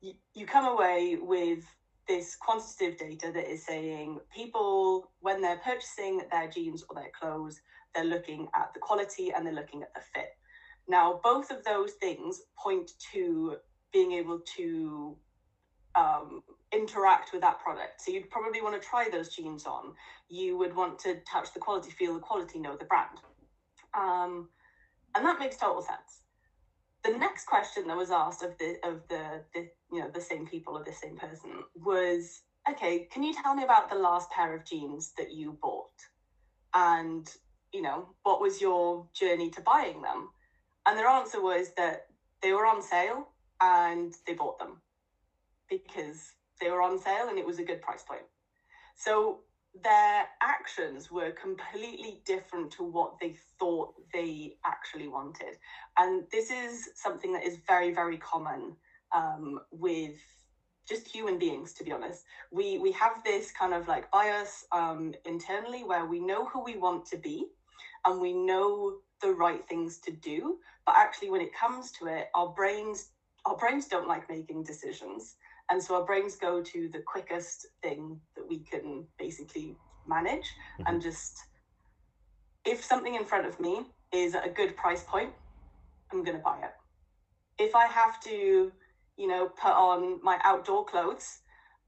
you, 0.01 0.15
you 0.35 0.47
come 0.47 0.67
away 0.67 1.19
with 1.21 1.65
this 2.07 2.37
quantitative 2.37 2.99
data 2.99 3.33
that 3.33 3.51
is 3.51 3.65
saying 3.65 4.21
people 4.35 5.11
when 5.21 5.41
they're 5.41 5.61
purchasing 5.65 6.21
their 6.31 6.49
jeans 6.49 6.85
or 6.89 6.95
their 6.95 7.11
clothes 7.19 7.61
they're 7.95 8.05
looking 8.05 8.49
at 8.55 8.75
the 8.75 8.81
quality 8.81 9.33
and 9.33 9.47
they're 9.47 9.55
looking 9.55 9.83
at 9.83 9.95
the 9.95 10.01
fit. 10.01 10.37
Now 10.89 11.21
both 11.23 11.51
of 11.51 11.65
those 11.65 11.93
things 11.93 12.41
point 12.59 12.91
to 13.13 13.57
being 13.93 14.13
able 14.13 14.41
to 14.57 15.17
um, 15.95 16.43
interact 16.75 17.33
with 17.33 17.41
that 17.43 17.61
product. 17.61 18.01
So 18.01 18.11
you'd 18.11 18.31
probably 18.31 18.61
want 18.61 18.81
to 18.81 18.87
try 18.87 19.09
those 19.11 19.29
jeans 19.29 19.65
on. 19.67 19.93
You 20.29 20.59
would 20.59 20.75
want 20.75 20.99
to 21.01 21.21
touch 21.31 21.53
the 21.55 21.61
quality, 21.61 21.91
feel 21.91 22.15
the 22.15 22.21
quality, 22.21 22.59
know 22.59 22.77
the 22.77 22.85
brand. 22.85 23.21
Um, 23.95 24.49
and 25.15 25.25
that 25.25 25.39
makes 25.39 25.57
total 25.57 25.83
sense. 25.83 26.23
The 27.05 27.17
next 27.17 27.47
question 27.47 27.87
that 27.87 27.97
was 27.97 28.11
asked 28.11 28.43
of 28.43 28.57
the 28.59 28.77
of 28.83 29.03
the, 29.09 29.43
the 29.53 29.69
you 29.93 30.01
know 30.01 30.11
the 30.13 30.21
same 30.21 30.47
people 30.47 30.77
or 30.77 30.83
the 30.83 30.93
same 30.93 31.17
person 31.17 31.51
was, 31.77 32.41
okay, 32.69 33.07
can 33.13 33.23
you 33.23 33.35
tell 33.35 33.55
me 33.55 33.63
about 33.63 33.91
the 33.91 33.97
last 33.97 34.31
pair 34.31 34.57
of 34.57 34.65
jeans 34.65 35.13
that 35.19 35.33
you 35.33 35.59
bought? 35.61 35.91
And 36.75 37.31
you 37.73 37.83
know, 37.83 38.09
what 38.23 38.41
was 38.41 38.61
your 38.61 39.07
journey 39.15 39.51
to 39.51 39.61
buying 39.61 40.01
them? 40.01 40.31
And 40.87 40.99
their 40.99 41.09
answer 41.09 41.43
was 41.43 41.73
that 41.77 42.07
they 42.43 42.53
were 42.53 42.67
on 42.67 42.83
sale 42.83 43.29
and 43.61 44.15
they 44.27 44.35
bought 44.35 44.59
them 44.59 44.81
because 45.69 46.33
they 46.61 46.71
were 46.71 46.83
on 46.83 46.99
sale 46.99 47.29
and 47.29 47.39
it 47.39 47.47
was 47.47 47.59
a 47.59 47.65
good 47.65 47.83
price 47.83 48.03
point. 48.03 48.23
So 48.97 49.41
their 49.83 50.27
actions 50.41 51.11
were 51.11 51.33
completely 51.33 52.23
different 52.25 52.71
to 52.73 52.85
what 52.85 53.15
they 53.21 53.37
thought 53.59 53.95
they 54.13 54.57
actually 54.65 55.09
wanted. 55.09 55.59
And 55.99 56.25
this 56.31 56.51
is 56.51 56.91
something 56.95 57.33
that 57.33 57.45
is 57.45 57.59
very, 57.67 57.93
very 57.93 58.19
common 58.19 58.77
um, 59.15 59.61
with 59.73 60.15
just 60.89 61.09
human 61.09 61.39
beings, 61.39 61.73
to 61.75 61.85
be 61.85 61.93
honest. 61.93 62.25
We, 62.53 62.79
we 62.79 62.93
have 62.93 63.25
this 63.25 63.51
kind 63.51 63.75
of 63.75 63.89
like 63.89 64.11
bias 64.13 64.65
um, 64.71 65.15
internally 65.25 65.83
where 65.83 66.07
we 66.07 66.21
know 66.21 66.47
who 66.47 66.63
we 66.63 66.77
want 66.77 67.07
to 67.07 67.17
be 67.17 67.47
and 68.07 68.21
we 68.21 68.33
know 68.33 68.99
the 69.23 69.33
right 69.33 69.67
things 69.69 69.99
to 70.01 70.13
do. 70.13 70.59
But 70.87 70.97
actually, 70.99 71.31
when 71.31 71.41
it 71.41 71.55
comes 71.55 71.91
to 71.93 72.07
it, 72.07 72.29
our 72.35 72.49
brains 72.49 73.11
our 73.47 73.57
brains 73.57 73.89
don't 73.89 74.09
like 74.09 74.29
making 74.29 74.65
decisions. 74.65 75.37
And 75.71 75.83
so 75.83 75.97
our 75.97 76.05
brains 76.05 76.37
go 76.37 76.63
to 76.63 76.89
the 76.89 77.01
quickest 77.01 77.67
thing 77.83 78.21
that 78.37 78.49
we 78.49 78.59
can 78.59 79.07
basically 79.19 79.77
manage 80.07 80.45
mm-hmm. 80.79 80.85
and 80.87 81.03
just, 81.03 81.39
if 82.65 82.85
something 82.85 83.15
in 83.15 83.25
front 83.25 83.47
of 83.47 83.59
me 83.61 83.87
is 84.13 84.35
at 84.35 84.47
a 84.47 84.51
good 84.51 84.77
price 84.77 85.03
point, 85.05 85.31
I'm 86.13 86.23
going 86.23 86.37
to 86.37 86.43
buy 86.43 86.59
it. 86.59 86.75
If 87.59 87.75
I 87.75 87.87
have 87.87 88.21
to, 88.25 88.73
you 89.17 89.29
know, 89.29 89.49
put 89.49 89.73
on 89.73 90.21
my 90.23 90.39
outdoor 90.45 90.85
clothes 90.85 91.41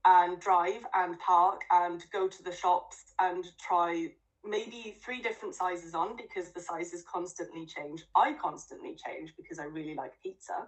and 0.05 0.39
drive 0.39 0.85
and 0.95 1.19
park 1.19 1.61
and 1.71 2.03
go 2.11 2.27
to 2.27 2.43
the 2.43 2.51
shops 2.51 3.13
and 3.19 3.45
try 3.59 4.11
maybe 4.45 4.95
three 5.03 5.21
different 5.21 5.53
sizes 5.53 5.93
on 5.93 6.15
because 6.15 6.51
the 6.51 6.61
sizes 6.61 7.03
constantly 7.11 7.65
change. 7.65 8.03
I 8.15 8.33
constantly 8.33 8.95
change 8.95 9.33
because 9.35 9.59
I 9.59 9.65
really 9.65 9.95
like 9.95 10.13
pizza 10.23 10.67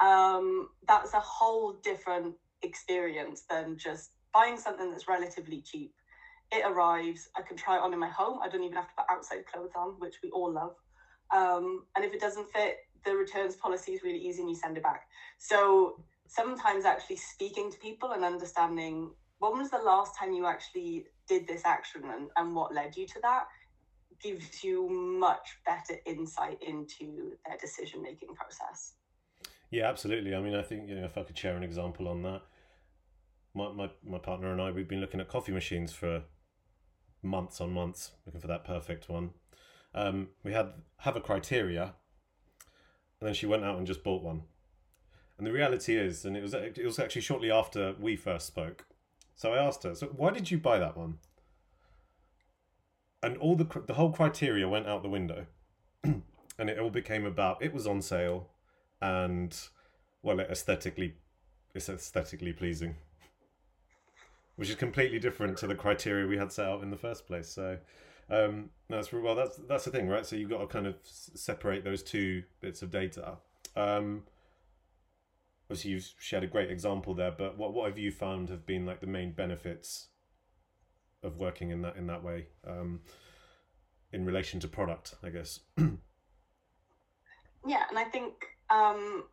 um, 0.00 0.68
that's 0.86 1.14
a 1.14 1.20
whole 1.20 1.74
different 1.82 2.34
experience 2.62 3.44
than 3.48 3.76
just 3.78 4.10
buying 4.32 4.58
something 4.58 4.90
that's 4.90 5.08
relatively 5.08 5.62
cheap. 5.62 5.94
It 6.52 6.62
arrives, 6.64 7.28
I 7.36 7.42
can 7.42 7.56
try 7.56 7.76
it 7.76 7.80
on 7.82 7.92
in 7.92 7.98
my 7.98 8.08
home. 8.08 8.38
I 8.42 8.48
don't 8.48 8.62
even 8.62 8.76
have 8.76 8.88
to 8.88 8.94
put 8.96 9.06
outside 9.10 9.46
clothes 9.46 9.72
on, 9.76 9.94
which 9.98 10.16
we 10.22 10.30
all 10.30 10.52
love. 10.52 10.74
Um, 11.34 11.84
and 11.96 12.04
if 12.04 12.12
it 12.14 12.20
doesn't 12.20 12.48
fit, 12.52 12.76
the 13.04 13.16
returns 13.16 13.56
policy 13.56 13.92
is 13.92 14.02
really 14.02 14.18
easy 14.18 14.42
and 14.42 14.50
you 14.50 14.56
send 14.56 14.76
it 14.76 14.82
back. 14.82 15.02
So 15.38 16.02
sometimes 16.28 16.84
actually 16.84 17.16
speaking 17.16 17.70
to 17.70 17.78
people 17.78 18.12
and 18.12 18.24
understanding 18.24 19.10
when 19.38 19.58
was 19.58 19.70
the 19.70 19.78
last 19.78 20.18
time 20.18 20.32
you 20.32 20.46
actually 20.46 21.06
did 21.28 21.46
this 21.46 21.62
action 21.64 22.02
and, 22.12 22.28
and 22.36 22.54
what 22.54 22.74
led 22.74 22.96
you 22.96 23.06
to 23.06 23.20
that 23.22 23.44
gives 24.22 24.64
you 24.64 24.88
much 24.88 25.58
better 25.66 26.00
insight 26.06 26.58
into 26.62 27.32
their 27.46 27.58
decision 27.60 28.02
making 28.02 28.34
process. 28.34 28.94
Yeah, 29.70 29.88
absolutely. 29.88 30.34
I 30.34 30.40
mean, 30.40 30.54
I 30.54 30.62
think 30.62 30.88
you 30.88 30.94
know 30.94 31.04
if 31.04 31.18
I 31.18 31.22
could 31.22 31.36
share 31.36 31.56
an 31.56 31.62
example 31.62 32.08
on 32.08 32.22
that, 32.22 32.42
my 33.54 33.72
my 33.72 33.90
my 34.04 34.18
partner 34.18 34.52
and 34.52 34.60
I 34.60 34.70
we've 34.70 34.88
been 34.88 35.00
looking 35.00 35.20
at 35.20 35.28
coffee 35.28 35.52
machines 35.52 35.92
for 35.92 36.22
months 37.22 37.60
on 37.60 37.72
months, 37.72 38.12
looking 38.24 38.40
for 38.40 38.46
that 38.46 38.64
perfect 38.64 39.08
one. 39.08 39.30
Um, 39.94 40.28
we 40.44 40.52
had 40.52 40.72
have 40.98 41.16
a 41.16 41.20
criteria, 41.20 41.94
and 43.20 43.26
then 43.26 43.34
she 43.34 43.46
went 43.46 43.64
out 43.64 43.78
and 43.78 43.86
just 43.86 44.04
bought 44.04 44.22
one. 44.22 44.42
And 45.38 45.46
the 45.46 45.52
reality 45.52 45.96
is, 45.96 46.24
and 46.24 46.36
it 46.36 46.42
was 46.42 46.54
it 46.54 46.84
was 46.84 46.98
actually 46.98 47.22
shortly 47.22 47.50
after 47.50 47.94
we 47.98 48.16
first 48.16 48.46
spoke. 48.46 48.86
So 49.34 49.52
I 49.52 49.58
asked 49.58 49.82
her, 49.82 49.94
"So 49.94 50.06
why 50.06 50.30
did 50.30 50.50
you 50.50 50.58
buy 50.58 50.78
that 50.78 50.96
one?" 50.96 51.18
And 53.22 53.36
all 53.38 53.56
the 53.56 53.82
the 53.86 53.94
whole 53.94 54.12
criteria 54.12 54.68
went 54.68 54.86
out 54.86 55.02
the 55.02 55.08
window, 55.08 55.46
and 56.04 56.70
it 56.70 56.78
all 56.78 56.90
became 56.90 57.26
about 57.26 57.62
it 57.62 57.74
was 57.74 57.86
on 57.86 58.00
sale 58.00 58.50
and 59.00 59.56
well, 60.22 60.40
aesthetically, 60.40 61.14
it's 61.74 61.88
aesthetically 61.88 62.52
pleasing, 62.52 62.96
which 64.56 64.68
is 64.68 64.74
completely 64.74 65.18
different 65.18 65.56
to 65.58 65.66
the 65.66 65.74
criteria 65.74 66.26
we 66.26 66.36
had 66.36 66.52
set 66.52 66.66
out 66.66 66.82
in 66.82 66.90
the 66.90 66.96
first 66.96 67.26
place. 67.26 67.48
So 67.48 67.78
um, 68.30 68.70
that's 68.88 69.12
well, 69.12 69.34
that's 69.34 69.56
that's 69.68 69.84
the 69.84 69.90
thing, 69.90 70.08
right? 70.08 70.26
So 70.26 70.36
you've 70.36 70.50
got 70.50 70.60
to 70.60 70.66
kind 70.66 70.86
of 70.86 70.96
separate 71.02 71.84
those 71.84 72.02
two 72.02 72.42
bits 72.60 72.82
of 72.82 72.90
data. 72.90 73.36
Um, 73.76 74.24
obviously, 75.70 75.92
you've 75.92 76.12
shared 76.18 76.44
a 76.44 76.48
great 76.48 76.70
example 76.70 77.14
there, 77.14 77.30
but 77.30 77.56
what 77.56 77.72
what 77.72 77.88
have 77.88 77.98
you 77.98 78.10
found 78.10 78.48
have 78.48 78.66
been 78.66 78.84
like 78.84 79.00
the 79.00 79.06
main 79.06 79.32
benefits 79.32 80.08
of 81.22 81.38
working 81.38 81.70
in 81.70 81.82
that 81.82 81.96
in 81.96 82.08
that 82.08 82.24
way 82.24 82.48
um, 82.66 83.00
in 84.12 84.24
relation 84.24 84.58
to 84.60 84.68
product, 84.68 85.14
I 85.22 85.28
guess. 85.28 85.60
yeah, 85.78 85.86
and 87.90 87.98
I 87.98 88.04
think 88.04 88.55
um, 88.70 89.24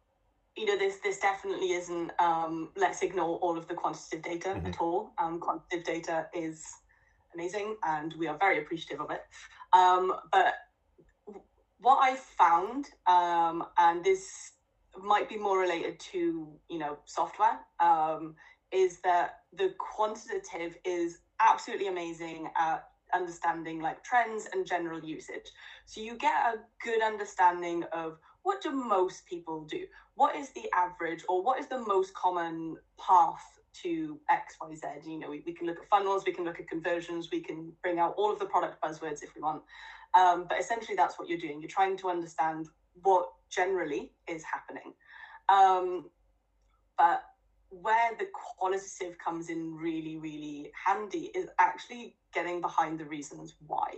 you 0.56 0.66
know, 0.66 0.78
this 0.78 0.98
this 1.04 1.20
definitely 1.20 1.72
isn't. 1.72 2.12
Um, 2.20 2.70
let's 2.76 3.02
ignore 3.02 3.38
all 3.40 3.58
of 3.58 3.68
the 3.68 3.74
quantitative 3.74 4.22
data 4.22 4.50
mm-hmm. 4.50 4.68
at 4.68 4.80
all. 4.80 5.14
Um, 5.18 5.40
quantitative 5.40 5.86
data 5.86 6.28
is 6.34 6.64
amazing, 7.34 7.76
and 7.84 8.14
we 8.18 8.28
are 8.28 8.38
very 8.38 8.60
appreciative 8.60 9.02
of 9.02 9.10
it. 9.12 9.22
Um, 9.74 10.14
but 10.32 10.54
what 11.80 11.98
I 12.02 12.16
found, 12.16 12.90
um, 13.08 13.66
and 13.78 14.04
this 14.04 14.52
might 15.02 15.28
be 15.28 15.38
more 15.38 15.60
related 15.60 16.00
to 16.00 16.48
you 16.70 16.78
know 16.78 16.98
software, 17.06 17.60
um, 17.80 18.36
is 18.72 19.00
that 19.04 19.40
the 19.58 19.74
quantitative 19.80 20.78
is 20.86 21.20
absolutely 21.40 21.88
amazing 21.88 22.50
at 22.58 22.84
understanding 23.14 23.80
like 23.82 24.04
trends 24.04 24.48
and 24.54 24.66
general 24.66 25.04
usage. 25.04 25.52
So 25.86 26.02
you 26.02 26.18
get 26.18 26.34
a 26.34 26.56
good 26.84 27.02
understanding 27.02 27.84
of 27.94 28.18
what 28.44 28.62
do 28.62 28.72
most 28.72 29.26
people 29.26 29.66
do? 29.66 29.86
What 30.16 30.36
is 30.36 30.50
the 30.52 30.70
average 30.74 31.24
or 31.28 31.42
what 31.42 31.60
is 31.60 31.68
the 31.68 31.80
most 31.80 32.14
common 32.14 32.78
path 33.00 33.44
to 33.82 34.20
XYZ? 34.30 35.06
You 35.06 35.20
know, 35.20 35.30
we, 35.30 35.44
we 35.46 35.54
can 35.54 35.66
look 35.66 35.80
at 35.80 35.88
funnels, 35.90 36.24
we 36.26 36.34
can 36.34 36.46
look 36.46 36.60
at 36.60 36.68
conversions, 36.68 37.30
we 37.32 37.42
can 37.42 37.72
bring 37.82 38.00
out 38.00 38.14
all 38.18 38.32
of 38.32 38.40
the 38.40 38.46
product 38.46 38.82
buzzwords 38.84 39.24
if 39.24 39.34
we 39.36 39.42
want. 39.42 39.64
Um, 40.16 40.46
but 40.48 40.60
essentially, 40.60 40.96
that's 40.96 41.18
what 41.18 41.28
you're 41.28 41.40
doing. 41.40 41.60
You're 41.62 41.70
trying 41.70 41.98
to 41.98 42.10
understand 42.10 42.68
what 43.02 43.30
generally 43.50 44.12
is 44.28 44.44
happening. 44.44 44.94
Um, 45.50 46.10
but 46.98 47.24
where 47.70 48.12
the 48.20 48.28
qualitative 48.34 49.18
comes 49.18 49.50
in 49.50 49.76
really, 49.76 50.18
really 50.18 50.72
handy 50.86 51.32
is 51.34 51.48
actually 51.60 52.16
getting 52.34 52.62
behind 52.62 53.00
the 53.00 53.06
reasons 53.06 53.56
why. 53.66 53.90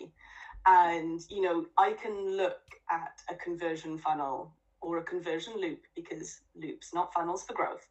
And, 0.67 1.21
you 1.29 1.41
know, 1.41 1.65
I 1.77 1.93
can 1.93 2.35
look 2.35 2.61
at 2.89 3.21
a 3.29 3.35
conversion 3.35 3.97
funnel 3.97 4.53
or 4.81 4.97
a 4.97 5.03
conversion 5.03 5.53
loop 5.59 5.81
because 5.95 6.41
loops, 6.55 6.93
not 6.93 7.13
funnels 7.13 7.43
for 7.43 7.53
growth. 7.53 7.85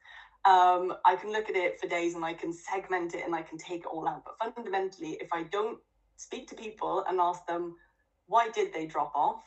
Um, 0.44 0.94
I 1.04 1.16
can 1.16 1.32
look 1.32 1.48
at 1.48 1.56
it 1.56 1.80
for 1.80 1.88
days 1.88 2.14
and 2.14 2.24
I 2.24 2.34
can 2.34 2.52
segment 2.52 3.14
it 3.14 3.24
and 3.24 3.34
I 3.34 3.42
can 3.42 3.58
take 3.58 3.80
it 3.80 3.86
all 3.86 4.08
out. 4.08 4.24
But 4.24 4.54
fundamentally, 4.54 5.16
if 5.20 5.28
I 5.32 5.44
don't 5.44 5.78
speak 6.16 6.48
to 6.48 6.54
people 6.54 7.04
and 7.08 7.20
ask 7.20 7.46
them, 7.46 7.76
why 8.26 8.50
did 8.50 8.72
they 8.72 8.86
drop 8.86 9.12
off? 9.14 9.42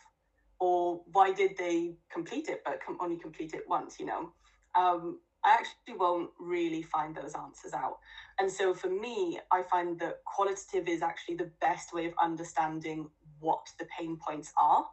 Or 0.60 1.02
why 1.12 1.34
did 1.34 1.56
they 1.58 1.98
complete 2.12 2.48
it 2.48 2.64
but 2.66 2.80
only 3.00 3.18
complete 3.18 3.54
it 3.54 3.64
once, 3.68 4.00
you 4.00 4.06
know? 4.06 4.32
Um, 4.76 5.20
I 5.46 5.54
actually 5.54 5.98
won't 5.98 6.32
really 6.40 6.82
find 6.82 7.16
those 7.16 7.36
answers 7.36 7.74
out. 7.74 8.00
And 8.40 8.52
so 8.52 8.74
for 8.74 8.90
me, 8.90 9.40
I 9.52 9.62
find 9.64 10.00
that 10.00 10.24
qualitative 10.26 10.88
is 10.88 11.02
actually 11.02 11.36
the 11.36 11.52
best 11.62 11.94
way 11.94 12.06
of 12.06 12.14
understanding 12.22 13.10
what 13.40 13.68
the 13.80 13.88
pain 13.98 14.18
points 14.18 14.52
are. 14.62 14.86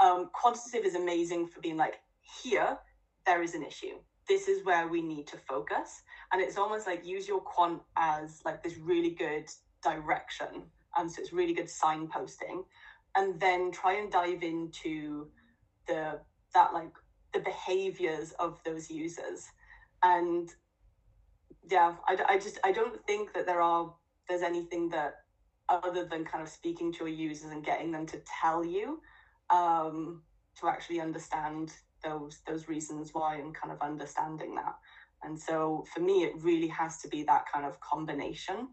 Um, 0.00 0.30
quantitative 0.32 0.84
is 0.84 0.94
amazing 0.94 1.46
for 1.48 1.60
being 1.60 1.76
like, 1.76 2.00
here, 2.42 2.78
there 3.24 3.42
is 3.42 3.54
an 3.54 3.62
issue. 3.62 3.98
This 4.28 4.48
is 4.48 4.64
where 4.64 4.88
we 4.88 5.00
need 5.00 5.26
to 5.28 5.36
focus. 5.36 6.02
And 6.32 6.42
it's 6.42 6.58
almost 6.58 6.86
like 6.86 7.06
use 7.06 7.28
your 7.28 7.40
quant 7.40 7.80
as 7.96 8.40
like 8.44 8.62
this 8.62 8.76
really 8.78 9.10
good 9.10 9.46
direction. 9.82 10.64
And 10.96 11.10
so 11.10 11.20
it's 11.20 11.32
really 11.32 11.54
good 11.54 11.66
signposting. 11.66 12.64
And 13.16 13.40
then 13.40 13.70
try 13.70 13.94
and 13.94 14.10
dive 14.10 14.42
into 14.42 15.28
the 15.86 16.20
that 16.54 16.72
like 16.72 16.92
the 17.32 17.40
behaviors 17.40 18.32
of 18.38 18.58
those 18.64 18.90
users 18.90 19.46
and 20.02 20.50
yeah 21.70 21.94
I, 22.08 22.16
I 22.28 22.38
just 22.38 22.58
i 22.64 22.72
don't 22.72 23.04
think 23.06 23.34
that 23.34 23.46
there 23.46 23.60
are 23.60 23.94
there's 24.28 24.42
anything 24.42 24.88
that 24.90 25.16
other 25.68 26.04
than 26.04 26.24
kind 26.24 26.42
of 26.42 26.48
speaking 26.48 26.92
to 26.92 26.98
your 27.00 27.08
users 27.08 27.50
and 27.50 27.64
getting 27.64 27.90
them 27.90 28.06
to 28.06 28.20
tell 28.40 28.64
you 28.64 29.00
um, 29.50 30.22
to 30.60 30.68
actually 30.68 31.00
understand 31.00 31.72
those 32.04 32.40
those 32.46 32.68
reasons 32.68 33.10
why 33.12 33.36
and 33.36 33.54
kind 33.54 33.72
of 33.72 33.80
understanding 33.80 34.54
that. 34.54 34.74
And 35.22 35.38
so 35.38 35.84
for 35.92 36.00
me 36.00 36.24
it 36.24 36.32
really 36.40 36.68
has 36.68 36.98
to 37.02 37.08
be 37.08 37.22
that 37.24 37.44
kind 37.52 37.64
of 37.64 37.80
combination. 37.80 38.68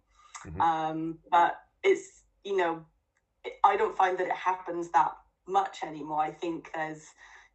Mm-hmm. 0.46 0.62
um, 0.62 1.20
but 1.32 1.56
it's 1.84 2.24
you 2.44 2.58
know 2.58 2.84
it, 3.46 3.54
i 3.64 3.78
don't 3.78 3.96
find 3.96 4.18
that 4.18 4.28
it 4.28 4.34
happens 4.34 4.90
that 4.92 5.14
much 5.48 5.84
anymore. 5.84 6.22
I 6.22 6.32
think 6.32 6.70
there's 6.74 7.06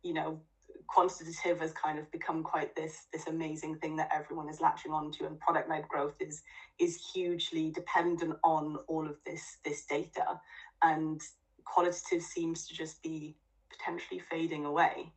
you 0.02 0.14
know 0.14 0.40
quantitative 0.88 1.60
has 1.60 1.72
kind 1.72 1.98
of 1.98 2.10
become 2.10 2.42
quite 2.42 2.74
this 2.74 3.06
this 3.12 3.26
amazing 3.26 3.78
thing 3.78 3.96
that 3.96 4.08
everyone 4.12 4.48
is 4.48 4.60
latching 4.60 4.92
onto 4.92 5.26
and 5.26 5.38
product 5.38 5.68
led 5.68 5.86
growth 5.88 6.14
is 6.20 6.42
is 6.78 6.98
hugely 7.12 7.70
dependent 7.70 8.36
on 8.42 8.76
all 8.88 9.06
of 9.06 9.16
this 9.24 9.58
this 9.64 9.84
data. 9.86 10.40
And 10.82 11.20
qualitative 11.64 12.22
seems 12.22 12.66
to 12.66 12.74
just 12.74 13.02
be 13.02 13.36
potentially 13.70 14.20
fading 14.20 14.64
away. 14.64 15.12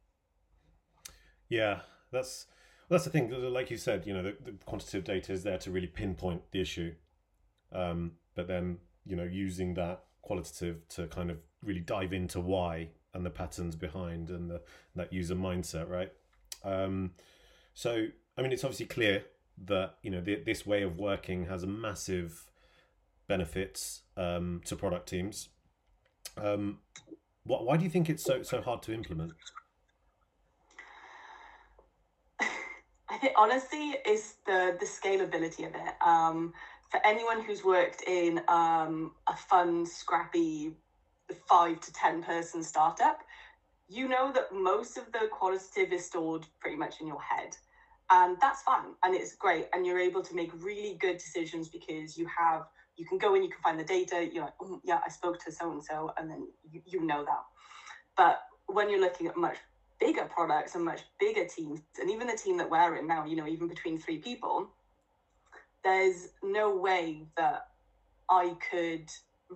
Yeah 1.50 1.82
that's 2.12 2.48
That's 2.90 3.06
the 3.06 3.10
thing. 3.10 3.32
Like 3.54 3.72
you 3.72 3.78
said, 3.78 4.06
you 4.06 4.14
know, 4.14 4.24
the, 4.24 4.36
the 4.44 4.52
quantitative 4.66 5.06
data 5.06 5.32
is 5.32 5.44
there 5.44 5.58
to 5.60 5.72
really 5.72 5.88
pinpoint 5.88 6.42
the 6.52 6.60
issue, 6.62 6.94
um, 7.72 8.12
but 8.36 8.48
then 8.48 8.80
you 9.06 9.16
know, 9.16 9.24
using 9.24 9.74
that 9.76 10.04
qualitative 10.22 10.88
to 10.90 11.08
kind 11.08 11.32
of 11.32 11.38
really 11.64 11.80
dive 11.80 12.14
into 12.14 12.40
why 12.40 12.90
and 13.14 13.26
the 13.26 13.30
patterns 13.30 13.76
behind 13.76 14.30
and 14.30 14.50
the 14.50 14.62
that 14.96 15.12
user 15.12 15.36
mindset, 15.36 15.90
right? 15.90 16.12
Um, 16.64 17.12
so, 17.74 18.08
I 18.38 18.42
mean, 18.42 18.52
it's 18.52 18.64
obviously 18.64 18.86
clear 18.86 19.24
that 19.66 19.96
you 20.02 20.12
know 20.12 20.22
the, 20.22 20.36
this 20.36 20.66
way 20.66 20.82
of 20.82 20.98
working 20.98 21.46
has 21.46 21.64
a 21.64 21.68
massive 21.68 22.46
benefits 23.28 24.02
um, 24.18 24.62
to 24.66 24.76
product 24.76 25.10
teams. 25.10 25.50
Um, 26.38 26.80
wh- 27.44 27.64
why 27.64 27.78
do 27.78 27.84
you 27.84 27.90
think 27.90 28.10
it's 28.10 28.24
so 28.24 28.44
so 28.44 28.62
hard 28.62 28.82
to 28.84 28.94
implement? 28.94 29.34
I 32.40 33.18
think 33.18 33.34
honestly 33.38 33.96
is 34.06 34.36
the 34.46 34.78
the 34.80 34.86
scalability 34.86 35.68
of 35.68 35.76
it. 35.76 35.94
Um, 36.06 36.54
for 36.90 37.00
anyone 37.06 37.42
who's 37.42 37.64
worked 37.64 38.04
in 38.06 38.42
um, 38.50 39.14
a 39.28 39.36
fun, 39.36 39.86
scrappy, 39.86 40.74
five 41.48 41.80
to 41.82 41.94
ten 41.94 42.24
person 42.24 42.64
startup, 42.64 43.20
you 43.88 44.08
know 44.08 44.32
that 44.32 44.54
most 44.54 44.98
of 44.98 45.12
the 45.12 45.28
qualitative 45.32 45.92
is 45.92 46.06
stored 46.06 46.46
pretty 46.60 46.78
much 46.78 47.02
in 47.02 47.08
your 47.08 47.22
head. 47.22 47.56
And 48.10 48.38
that's 48.42 48.62
fun 48.64 48.96
and 49.04 49.16
it's 49.16 49.36
great 49.36 49.68
and 49.74 49.86
you're 49.86 50.00
able 50.00 50.22
to 50.22 50.36
make 50.36 50.52
really 50.62 50.98
good 51.00 51.18
decisions 51.18 51.70
because 51.70 52.18
you 52.18 52.28
have 52.28 52.64
you 52.98 53.06
can 53.06 53.18
go 53.18 53.36
and 53.36 53.44
you 53.44 53.50
can 53.50 53.62
find 53.62 53.80
the 53.80 53.86
data 53.86 54.28
you're 54.34 54.44
like 54.44 54.54
oh, 54.62 54.82
yeah 54.84 55.00
i 55.06 55.10
spoke 55.10 55.40
to 55.46 55.50
so 55.50 55.72
and 55.72 55.82
so 55.82 56.12
and 56.18 56.30
then 56.30 56.46
you, 56.70 56.82
you 56.86 57.06
know 57.06 57.24
that. 57.24 57.40
But 58.18 58.42
when 58.68 58.90
you're 58.90 59.00
looking 59.00 59.28
at 59.28 59.38
much 59.38 59.56
bigger 60.02 60.26
products 60.26 60.76
and 60.76 60.84
much 60.84 61.02
bigger 61.20 61.46
teams 61.46 61.80
and 62.02 62.10
even 62.10 62.28
the 62.28 62.36
team 62.36 62.58
that 62.58 62.70
we're 62.70 62.98
in 62.98 63.08
now 63.08 63.24
you 63.24 63.36
know 63.36 63.48
even 63.48 63.68
between 63.68 63.98
three 63.98 64.18
people 64.18 64.68
there's 65.84 66.30
no 66.44 66.76
way 66.76 67.28
that 67.38 67.68
i 68.30 68.56
could 68.72 69.10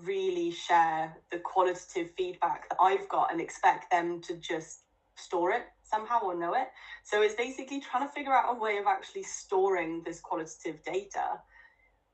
really 0.04 0.52
share 0.52 1.16
the 1.32 1.40
qualitative 1.40 2.12
feedback 2.18 2.68
that 2.70 2.78
i've 2.82 3.08
got 3.08 3.32
and 3.32 3.40
expect 3.40 3.90
them 3.90 4.20
to 4.22 4.36
just 4.36 4.82
store 5.16 5.52
it 5.52 5.64
somehow 5.84 6.20
or 6.22 6.36
know 6.36 6.54
it. 6.54 6.68
So 7.04 7.22
it's 7.22 7.36
basically 7.36 7.80
trying 7.80 8.08
to 8.08 8.14
figure 8.14 8.34
out 8.34 8.56
a 8.56 8.60
way 8.60 8.78
of 8.78 8.86
actually 8.88 9.24
storing 9.24 10.02
this 10.04 10.20
qualitative 10.20 10.84
data. 10.84 11.40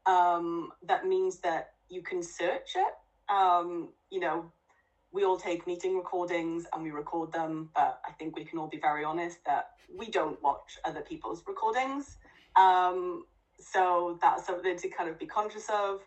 Um, 0.05 0.71
that 0.83 1.05
means 1.05 1.39
that 1.39 1.73
you 1.89 2.01
can 2.01 2.21
search 2.23 2.75
it. 2.75 2.93
Um, 3.33 3.89
you 4.09 4.19
know, 4.19 4.51
we 5.11 5.23
all 5.23 5.37
take 5.37 5.67
meeting 5.67 5.97
recordings 5.97 6.65
and 6.73 6.83
we 6.83 6.91
record 6.91 7.31
them, 7.31 7.69
but 7.75 8.01
I 8.07 8.11
think 8.11 8.35
we 8.35 8.45
can 8.45 8.59
all 8.59 8.67
be 8.67 8.79
very 8.79 9.03
honest 9.03 9.39
that 9.45 9.71
we 9.93 10.09
don't 10.09 10.41
watch 10.41 10.77
other 10.85 11.01
people's 11.01 11.43
recordings. 11.47 12.17
Um, 12.55 13.25
so 13.59 14.17
that's 14.21 14.45
something 14.45 14.77
to 14.77 14.89
kind 14.89 15.09
of 15.09 15.19
be 15.19 15.25
conscious 15.25 15.69
of. 15.69 16.01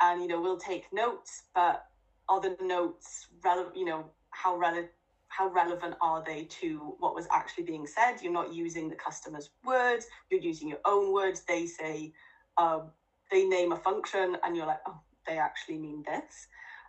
And, 0.00 0.22
you 0.22 0.28
know, 0.28 0.40
we'll 0.40 0.58
take 0.58 0.84
notes, 0.92 1.44
but 1.54 1.86
are 2.28 2.40
the 2.40 2.56
notes 2.60 3.28
relevant, 3.44 3.76
you 3.76 3.84
know, 3.84 4.04
how 4.30 4.56
relevant 4.56 4.90
how 5.28 5.48
relevant 5.48 5.94
are 6.00 6.22
they 6.24 6.44
to 6.44 6.94
what 6.98 7.14
was 7.14 7.26
actually 7.30 7.64
being 7.64 7.86
said? 7.86 8.22
You're 8.22 8.32
not 8.32 8.54
using 8.54 8.88
the 8.88 8.94
customer's 8.94 9.50
words, 9.64 10.06
you're 10.30 10.40
using 10.40 10.68
your 10.68 10.78
own 10.86 11.12
words. 11.12 11.42
They 11.46 11.66
say, 11.66 12.12
um, 12.56 12.90
they 13.30 13.44
name 13.44 13.72
a 13.72 13.76
function, 13.76 14.36
and 14.42 14.56
you're 14.56 14.66
like, 14.66 14.80
oh, 14.86 14.98
they 15.26 15.36
actually 15.36 15.78
mean 15.78 16.04
this. 16.06 16.46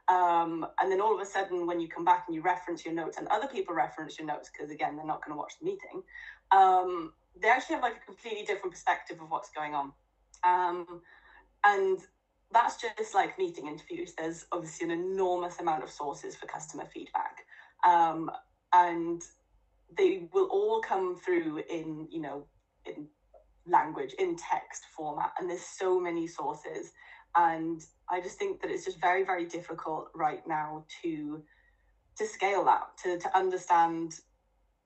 Um, 0.07 0.65
and 0.79 0.89
then 0.89 1.01
all 1.01 1.13
of 1.13 1.19
a 1.19 1.25
sudden, 1.25 1.67
when 1.67 1.81
you 1.81 1.89
come 1.89 2.05
back 2.05 2.25
and 2.27 2.35
you 2.35 2.41
reference 2.41 2.85
your 2.85 2.93
notes, 2.93 3.17
and 3.17 3.27
other 3.27 3.47
people 3.47 3.75
reference 3.75 4.17
your 4.17 4.27
notes, 4.27 4.49
because 4.49 4.71
again, 4.71 4.95
they're 4.95 5.05
not 5.05 5.25
going 5.25 5.35
to 5.35 5.37
watch 5.37 5.53
the 5.59 5.65
meeting, 5.65 6.03
um, 6.51 7.11
they 7.41 7.49
actually 7.49 7.75
have 7.75 7.83
like 7.83 7.97
a 7.97 8.05
completely 8.05 8.45
different 8.45 8.71
perspective 8.71 9.19
of 9.21 9.29
what's 9.29 9.49
going 9.49 9.73
on. 9.73 9.91
Um, 10.45 11.01
and 11.65 11.99
that's 12.51 12.77
just 12.81 13.13
like 13.13 13.38
meeting 13.38 13.67
interviews. 13.67 14.13
There's 14.17 14.45
obviously 14.51 14.86
an 14.86 14.91
enormous 14.91 15.60
amount 15.60 15.83
of 15.83 15.89
sources 15.89 16.36
for 16.36 16.47
customer 16.47 16.86
feedback 16.93 17.45
um, 17.86 18.31
and 18.73 19.21
they 19.97 20.27
will 20.33 20.47
all 20.47 20.81
come 20.81 21.15
through 21.15 21.62
in 21.69 22.07
you 22.12 22.21
know 22.21 22.45
in 22.86 23.07
language 23.65 24.13
in 24.19 24.36
text 24.36 24.83
format 24.95 25.31
and 25.39 25.49
there's 25.49 25.62
so 25.62 25.99
many 25.99 26.27
sources 26.27 26.91
and 27.36 27.81
i 28.10 28.19
just 28.19 28.38
think 28.38 28.62
that 28.62 28.69
it's 28.69 28.86
just 28.86 28.99
very 28.99 29.23
very 29.23 29.45
difficult 29.45 30.10
right 30.15 30.45
now 30.47 30.86
to 31.01 31.41
to 32.17 32.25
scale 32.25 32.63
that 32.65 32.88
to 33.01 33.17
to 33.19 33.38
understand 33.38 34.13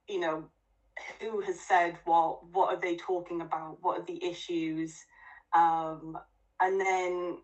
you 0.07 0.19
know 0.19 0.43
who 1.19 1.41
has 1.41 1.59
said 1.59 1.97
what 2.05 2.45
what 2.51 2.73
are 2.73 2.79
they 2.79 2.95
talking 2.95 3.41
about 3.41 3.77
what 3.81 3.99
are 3.99 4.05
the 4.05 4.23
issues 4.23 4.95
um, 5.55 6.17
and 6.61 6.79
then 6.79 7.37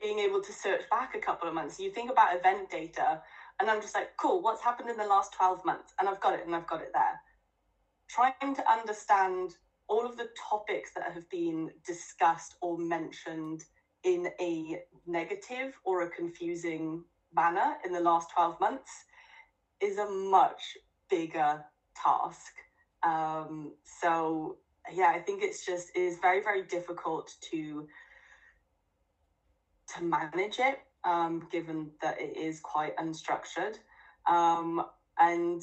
being 0.00 0.18
able 0.18 0.40
to 0.40 0.52
search 0.52 0.82
back 0.90 1.14
a 1.14 1.20
couple 1.20 1.48
of 1.48 1.54
months 1.54 1.78
you 1.78 1.90
think 1.90 2.10
about 2.10 2.36
event 2.36 2.70
data 2.70 3.20
and 3.60 3.70
I'm 3.70 3.80
just 3.80 3.94
like, 3.94 4.16
cool, 4.16 4.42
what's 4.42 4.62
happened 4.62 4.90
in 4.90 4.96
the 4.96 5.06
last 5.06 5.32
12 5.34 5.64
months? 5.64 5.94
And 5.98 6.08
I've 6.08 6.20
got 6.20 6.34
it 6.34 6.44
and 6.44 6.54
I've 6.54 6.66
got 6.66 6.80
it 6.80 6.90
there. 6.92 7.20
Trying 8.08 8.54
to 8.54 8.70
understand 8.70 9.54
all 9.88 10.06
of 10.06 10.16
the 10.16 10.28
topics 10.50 10.90
that 10.94 11.12
have 11.12 11.28
been 11.30 11.70
discussed 11.86 12.56
or 12.60 12.78
mentioned 12.78 13.64
in 14.02 14.28
a 14.40 14.82
negative 15.06 15.74
or 15.84 16.02
a 16.02 16.10
confusing 16.10 17.04
manner 17.34 17.76
in 17.84 17.92
the 17.92 18.00
last 18.00 18.30
12 18.34 18.58
months 18.60 18.90
is 19.80 19.98
a 19.98 20.10
much 20.10 20.76
bigger 21.08 21.64
task. 22.02 22.52
Um, 23.02 23.74
so 24.00 24.56
yeah, 24.92 25.12
I 25.14 25.20
think 25.20 25.42
it's 25.42 25.64
just 25.64 25.90
it 25.94 26.00
is 26.00 26.18
very, 26.18 26.42
very 26.42 26.62
difficult 26.64 27.32
to 27.50 27.86
to 29.96 30.02
manage 30.02 30.58
it 30.58 30.78
um, 31.04 31.46
given 31.50 31.90
that 32.02 32.20
it 32.20 32.36
is 32.36 32.60
quite 32.60 32.96
unstructured. 32.96 33.76
Um, 34.26 34.82
and 35.18 35.62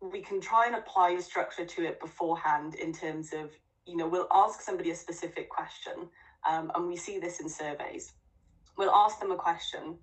we 0.00 0.20
can 0.20 0.40
try 0.40 0.66
and 0.66 0.74
apply 0.74 1.18
structure 1.20 1.64
to 1.64 1.84
it 1.84 2.00
beforehand 2.00 2.74
in 2.74 2.92
terms 2.92 3.32
of, 3.32 3.50
you 3.86 3.96
know, 3.96 4.06
we'll 4.06 4.28
ask 4.32 4.60
somebody 4.60 4.90
a 4.90 4.94
specific 4.94 5.48
question, 5.48 6.08
um, 6.48 6.70
and 6.74 6.86
we 6.86 6.96
see 6.96 7.18
this 7.18 7.40
in 7.40 7.48
surveys. 7.48 8.12
We'll 8.76 8.90
ask 8.90 9.20
them 9.20 9.30
a 9.30 9.36
question. 9.36 9.98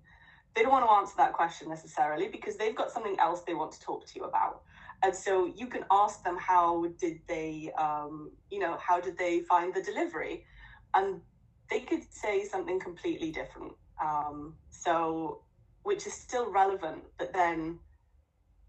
They 0.55 0.63
don't 0.63 0.71
want 0.71 0.85
to 0.85 0.91
answer 0.91 1.13
that 1.17 1.33
question 1.33 1.69
necessarily 1.69 2.27
because 2.27 2.57
they've 2.57 2.75
got 2.75 2.91
something 2.91 3.17
else 3.19 3.41
they 3.41 3.53
want 3.53 3.71
to 3.73 3.79
talk 3.79 4.07
to 4.07 4.13
you 4.15 4.25
about. 4.25 4.61
And 5.03 5.15
so 5.15 5.51
you 5.55 5.67
can 5.67 5.85
ask 5.91 6.23
them 6.23 6.37
how 6.37 6.85
did 6.99 7.19
they, 7.27 7.71
um, 7.77 8.31
you 8.49 8.59
know, 8.59 8.77
how 8.77 8.99
did 8.99 9.17
they 9.17 9.41
find 9.41 9.73
the 9.73 9.81
delivery? 9.81 10.45
And 10.93 11.21
they 11.69 11.81
could 11.81 12.03
say 12.11 12.45
something 12.45 12.79
completely 12.79 13.31
different. 13.31 13.73
Um, 14.03 14.55
so, 14.69 15.41
which 15.83 16.07
is 16.07 16.13
still 16.13 16.51
relevant, 16.51 17.03
but 17.17 17.33
then 17.33 17.79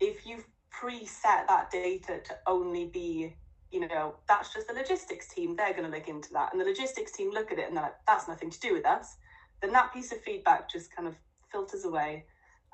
if 0.01 0.27
you've 0.27 0.47
preset 0.73 1.47
that 1.49 1.71
data 1.71 2.21
to 2.25 2.37
only 2.47 2.87
be, 2.87 3.35
you 3.71 3.87
know, 3.87 4.15
that's 4.29 4.53
just 4.53 4.69
the 4.69 4.75
logistics 4.75 5.29
team, 5.29 5.57
they're 5.57 5.73
going 5.73 5.91
to 5.91 5.97
look 5.97 6.09
into 6.09 6.33
that. 6.33 6.53
And 6.53 6.61
the 6.61 6.65
logistics 6.65 7.13
team 7.13 7.31
look 7.31 7.53
at 7.53 7.59
it 7.59 7.69
and 7.69 7.77
they're 7.77 7.85
like, 7.85 7.95
that's 8.07 8.29
nothing 8.29 8.51
to 8.51 8.61
do 8.61 8.73
with 8.73 8.87
us. 8.87 9.17
Then 9.61 9.73
that 9.73 9.93
piece 9.93 10.13
of 10.13 10.21
feedback 10.23 10.71
just 10.71 10.95
kind 10.95 11.07
of 11.07 11.15
filters 11.53 11.85
away 11.85 12.25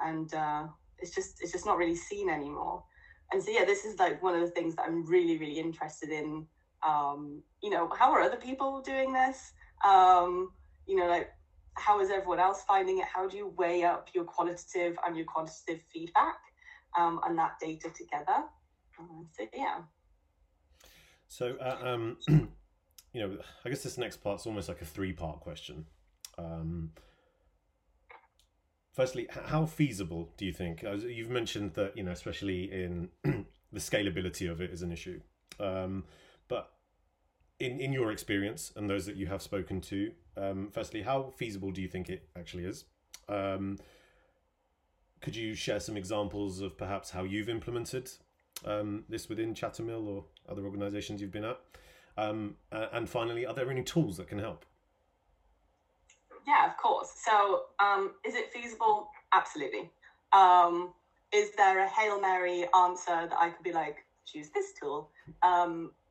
and 0.01 0.33
uh, 0.35 0.65
it's 0.99 1.15
just 1.15 1.43
it's 1.43 1.53
just 1.53 1.67
not 1.67 1.79
really 1.79 1.97
seen 1.97 2.29
anymore. 2.29 2.85
And 3.33 3.43
so 3.43 3.51
yeah, 3.51 3.65
this 3.65 3.85
is 3.85 3.99
like 3.99 4.23
one 4.23 4.35
of 4.35 4.41
the 4.41 4.51
things 4.51 4.77
that 4.77 4.87
I'm 4.87 5.05
really, 5.07 5.37
really 5.39 5.59
interested 5.59 6.11
in. 6.11 6.47
Um, 6.87 7.43
you 7.63 7.71
know, 7.71 7.91
how 7.99 8.13
are 8.13 8.21
other 8.21 8.37
people 8.37 8.81
doing 8.83 9.13
this? 9.13 9.53
Um, 9.87 10.51
you 10.87 10.97
know, 10.97 11.07
like 11.07 11.31
how 11.75 12.01
is 12.01 12.11
everyone 12.11 12.41
else 12.41 12.63
finding 12.67 12.99
it? 12.99 13.05
How 13.05 13.29
do 13.29 13.37
you 13.37 13.53
weigh 13.57 13.85
up 13.85 14.09
your 14.15 14.25
qualitative 14.25 14.97
and 15.07 15.17
your 15.17 15.27
quantitative 15.27 15.83
feedback 15.93 16.39
um, 16.99 17.21
and 17.25 17.39
that 17.39 17.53
data 17.61 17.91
together? 17.97 18.45
Um, 18.99 19.29
so 19.33 19.45
yeah. 19.55 19.79
So 21.29 21.57
uh, 21.61 21.79
um, 21.83 22.17
you 22.29 23.21
know, 23.21 23.39
I 23.65 23.69
guess 23.69 23.83
this 23.83 23.99
next 23.99 24.19
part's 24.23 24.47
almost 24.47 24.69
like 24.69 24.81
a 24.81 24.87
three-part 24.87 25.41
question. 25.41 25.87
Um, 26.39 26.93
firstly, 28.93 29.29
how 29.31 29.67
feasible 29.67 30.33
do 30.37 30.47
you 30.47 30.53
think? 30.53 30.83
You've 30.83 31.31
mentioned 31.31 31.75
that 31.75 31.97
you 31.97 32.03
know, 32.03 32.13
especially 32.13 32.73
in 32.73 33.11
the 33.25 33.81
scalability 33.81 34.51
of 34.51 34.61
it 34.61 34.71
is 34.71 34.83
an 34.83 34.93
issue. 34.93 35.21
Um, 35.61 36.05
but 36.49 36.71
in 37.59 37.81
in 37.81 37.93
your 37.93 38.11
experience 38.11 38.73
and 38.77 38.89
those 38.89 39.07
that 39.07 39.17
you 39.17 39.27
have 39.27 39.43
spoken 39.43 39.81
to, 39.83 40.13
um, 40.37 40.69
firstly, 40.73 41.03
how 41.03 41.33
feasible 41.37 41.71
do 41.71 41.81
you 41.81 41.89
think 41.89 42.09
it 42.09 42.29
actually 42.37 42.65
is? 42.65 42.85
Um, 43.29 43.79
could 45.21 45.35
you 45.35 45.55
share 45.55 45.81
some 45.81 45.97
examples 45.97 46.61
of 46.61 46.77
perhaps 46.77 47.11
how 47.11 47.25
you've 47.25 47.49
implemented 47.49 48.11
um, 48.65 49.05
this 49.09 49.29
within 49.29 49.55
Chattermill 49.55 50.07
or 50.09 50.25
other 50.49 50.65
organisations 50.65 51.21
you've 51.21 51.33
been 51.33 51.45
at? 51.45 51.59
Um, 52.19 52.57
and 52.71 53.09
finally, 53.09 53.45
are 53.45 53.55
there 53.55 53.71
any 53.71 53.83
tools 53.83 54.17
that 54.19 54.29
can 54.29 54.39
help? 54.39 54.65
Yeah, 56.47 56.71
of 56.71 56.77
course. 56.77 57.13
So, 57.25 57.65
um, 57.81 58.13
is 58.25 58.35
it 58.35 58.53
feasible? 58.53 59.09
Absolutely. 59.33 59.91
Um, 60.33 60.93
is 61.33 61.51
there 61.57 61.85
a 61.85 61.89
Hail 61.89 62.21
Mary 62.21 62.67
answer 62.75 63.27
that 63.29 63.37
I 63.39 63.51
could 63.51 63.65
be 63.65 63.73
like, 63.73 63.97
choose 64.27 64.51
this 64.51 64.73
tool? 64.81 65.11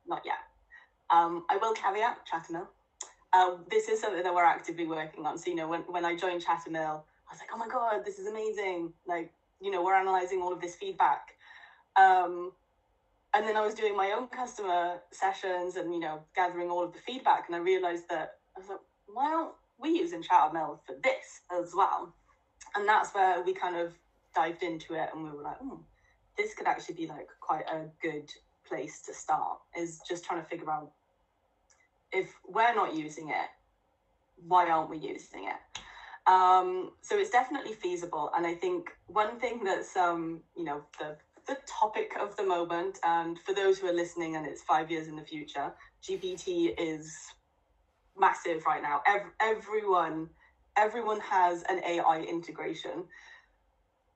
not 0.08 0.22
yet. 0.24 0.38
Um, 1.10 1.44
I 1.50 1.56
will 1.56 1.72
caveat 1.72 2.26
Chattermill. 2.26 2.68
Uh, 3.32 3.56
this 3.70 3.88
is 3.88 4.00
something 4.00 4.22
that 4.22 4.34
we're 4.34 4.44
actively 4.44 4.86
working 4.86 5.26
on. 5.26 5.38
So, 5.38 5.50
you 5.50 5.56
know, 5.56 5.68
when, 5.68 5.80
when 5.82 6.04
I 6.04 6.16
joined 6.16 6.42
Chattermill, 6.42 7.04
I 7.28 7.32
was 7.32 7.40
like, 7.40 7.50
oh 7.52 7.58
my 7.58 7.68
God, 7.68 8.04
this 8.04 8.18
is 8.18 8.26
amazing. 8.26 8.92
Like, 9.06 9.32
you 9.60 9.70
know, 9.70 9.82
we're 9.82 9.94
analyzing 9.94 10.40
all 10.40 10.52
of 10.52 10.60
this 10.60 10.76
feedback. 10.76 11.32
Um, 11.96 12.52
and 13.34 13.46
then 13.46 13.56
I 13.56 13.60
was 13.60 13.74
doing 13.74 13.96
my 13.96 14.12
own 14.12 14.28
customer 14.28 15.00
sessions 15.10 15.76
and, 15.76 15.92
you 15.92 16.00
know, 16.00 16.20
gathering 16.34 16.70
all 16.70 16.84
of 16.84 16.92
the 16.92 16.98
feedback. 17.00 17.44
And 17.46 17.56
I 17.56 17.58
realized 17.58 18.04
that 18.08 18.38
I 18.56 18.60
was 18.60 18.68
like, 18.68 18.78
why 19.12 19.32
aren't 19.32 19.52
we 19.78 19.90
using 19.90 20.22
Chattermill 20.22 20.80
for 20.86 20.94
this 21.02 21.40
as 21.52 21.72
well? 21.76 22.14
And 22.74 22.88
that's 22.88 23.14
where 23.14 23.42
we 23.42 23.52
kind 23.52 23.76
of 23.76 23.92
dived 24.34 24.62
into 24.62 24.94
it 24.94 25.08
and 25.12 25.24
we 25.24 25.30
were 25.30 25.42
like, 25.42 25.56
oh, 25.62 25.80
this 26.36 26.54
could 26.54 26.66
actually 26.66 26.94
be 26.94 27.06
like 27.06 27.28
quite 27.40 27.64
a 27.68 27.86
good 28.02 28.30
place 28.68 29.00
to 29.02 29.14
start 29.14 29.58
is 29.78 30.00
just 30.08 30.24
trying 30.24 30.42
to 30.42 30.48
figure 30.48 30.70
out 30.70 30.90
if 32.12 32.32
we're 32.46 32.74
not 32.74 32.94
using 32.94 33.28
it, 33.28 33.48
why 34.36 34.68
aren't 34.68 34.90
we 34.90 34.98
using 34.98 35.44
it? 35.44 36.30
Um, 36.30 36.92
so 37.02 37.16
it's 37.18 37.30
definitely 37.30 37.72
feasible. 37.72 38.30
And 38.36 38.46
I 38.46 38.54
think 38.54 38.90
one 39.06 39.38
thing 39.38 39.62
that's, 39.64 39.96
um, 39.96 40.40
you 40.56 40.64
know, 40.64 40.82
the, 40.98 41.16
the 41.46 41.56
topic 41.66 42.12
of 42.20 42.36
the 42.36 42.42
moment, 42.42 42.98
and 43.04 43.38
for 43.38 43.54
those 43.54 43.78
who 43.78 43.86
are 43.86 43.92
listening 43.92 44.36
and 44.36 44.46
it's 44.46 44.62
five 44.62 44.90
years 44.90 45.06
in 45.06 45.16
the 45.16 45.22
future, 45.22 45.72
GPT 46.02 46.74
is 46.78 47.14
massive 48.18 48.64
right 48.66 48.82
now. 48.82 49.02
Every, 49.06 49.30
everyone, 49.40 50.28
everyone 50.76 51.20
has 51.20 51.62
an 51.68 51.80
AI 51.84 52.22
integration 52.28 53.04